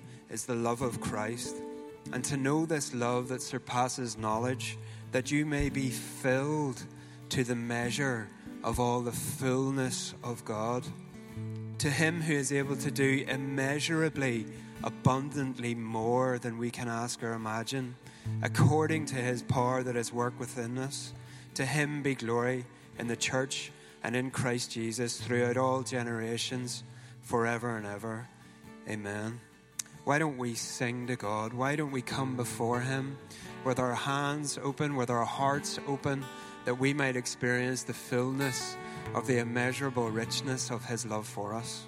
is 0.31 0.45
the 0.45 0.55
love 0.55 0.81
of 0.81 1.01
Christ, 1.01 1.57
and 2.13 2.23
to 2.25 2.37
know 2.37 2.65
this 2.65 2.93
love 2.93 3.27
that 3.27 3.41
surpasses 3.41 4.17
knowledge, 4.17 4.77
that 5.11 5.29
you 5.29 5.45
may 5.45 5.69
be 5.69 5.89
filled 5.89 6.83
to 7.29 7.43
the 7.43 7.55
measure 7.55 8.27
of 8.63 8.79
all 8.79 9.01
the 9.01 9.11
fullness 9.11 10.13
of 10.23 10.43
God. 10.45 10.85
To 11.79 11.89
him 11.89 12.21
who 12.21 12.33
is 12.33 12.51
able 12.51 12.77
to 12.77 12.91
do 12.91 13.25
immeasurably, 13.27 14.45
abundantly 14.83 15.75
more 15.75 16.39
than 16.39 16.57
we 16.57 16.69
can 16.69 16.87
ask 16.87 17.21
or 17.23 17.33
imagine, 17.33 17.95
according 18.41 19.05
to 19.07 19.15
his 19.15 19.43
power 19.43 19.83
that 19.83 19.95
is 19.95 20.13
work 20.13 20.39
within 20.39 20.77
us, 20.77 21.13
to 21.55 21.65
him 21.65 22.01
be 22.01 22.15
glory 22.15 22.65
in 22.97 23.07
the 23.07 23.15
church 23.15 23.71
and 24.03 24.15
in 24.15 24.31
Christ 24.31 24.71
Jesus 24.71 25.19
throughout 25.19 25.57
all 25.57 25.81
generations, 25.81 26.83
forever 27.21 27.77
and 27.77 27.85
ever. 27.85 28.27
Amen. 28.87 29.39
Why 30.03 30.17
don't 30.17 30.37
we 30.37 30.55
sing 30.55 31.05
to 31.07 31.15
God? 31.15 31.53
Why 31.53 31.75
don't 31.75 31.91
we 31.91 32.01
come 32.01 32.35
before 32.35 32.81
Him 32.81 33.17
with 33.63 33.77
our 33.77 33.93
hands 33.93 34.57
open, 34.61 34.95
with 34.95 35.11
our 35.11 35.25
hearts 35.25 35.79
open, 35.87 36.25
that 36.65 36.79
we 36.79 36.93
might 36.93 37.15
experience 37.15 37.83
the 37.83 37.93
fullness 37.93 38.75
of 39.13 39.27
the 39.27 39.37
immeasurable 39.37 40.09
richness 40.09 40.71
of 40.71 40.85
His 40.85 41.05
love 41.05 41.27
for 41.27 41.53
us? 41.53 41.85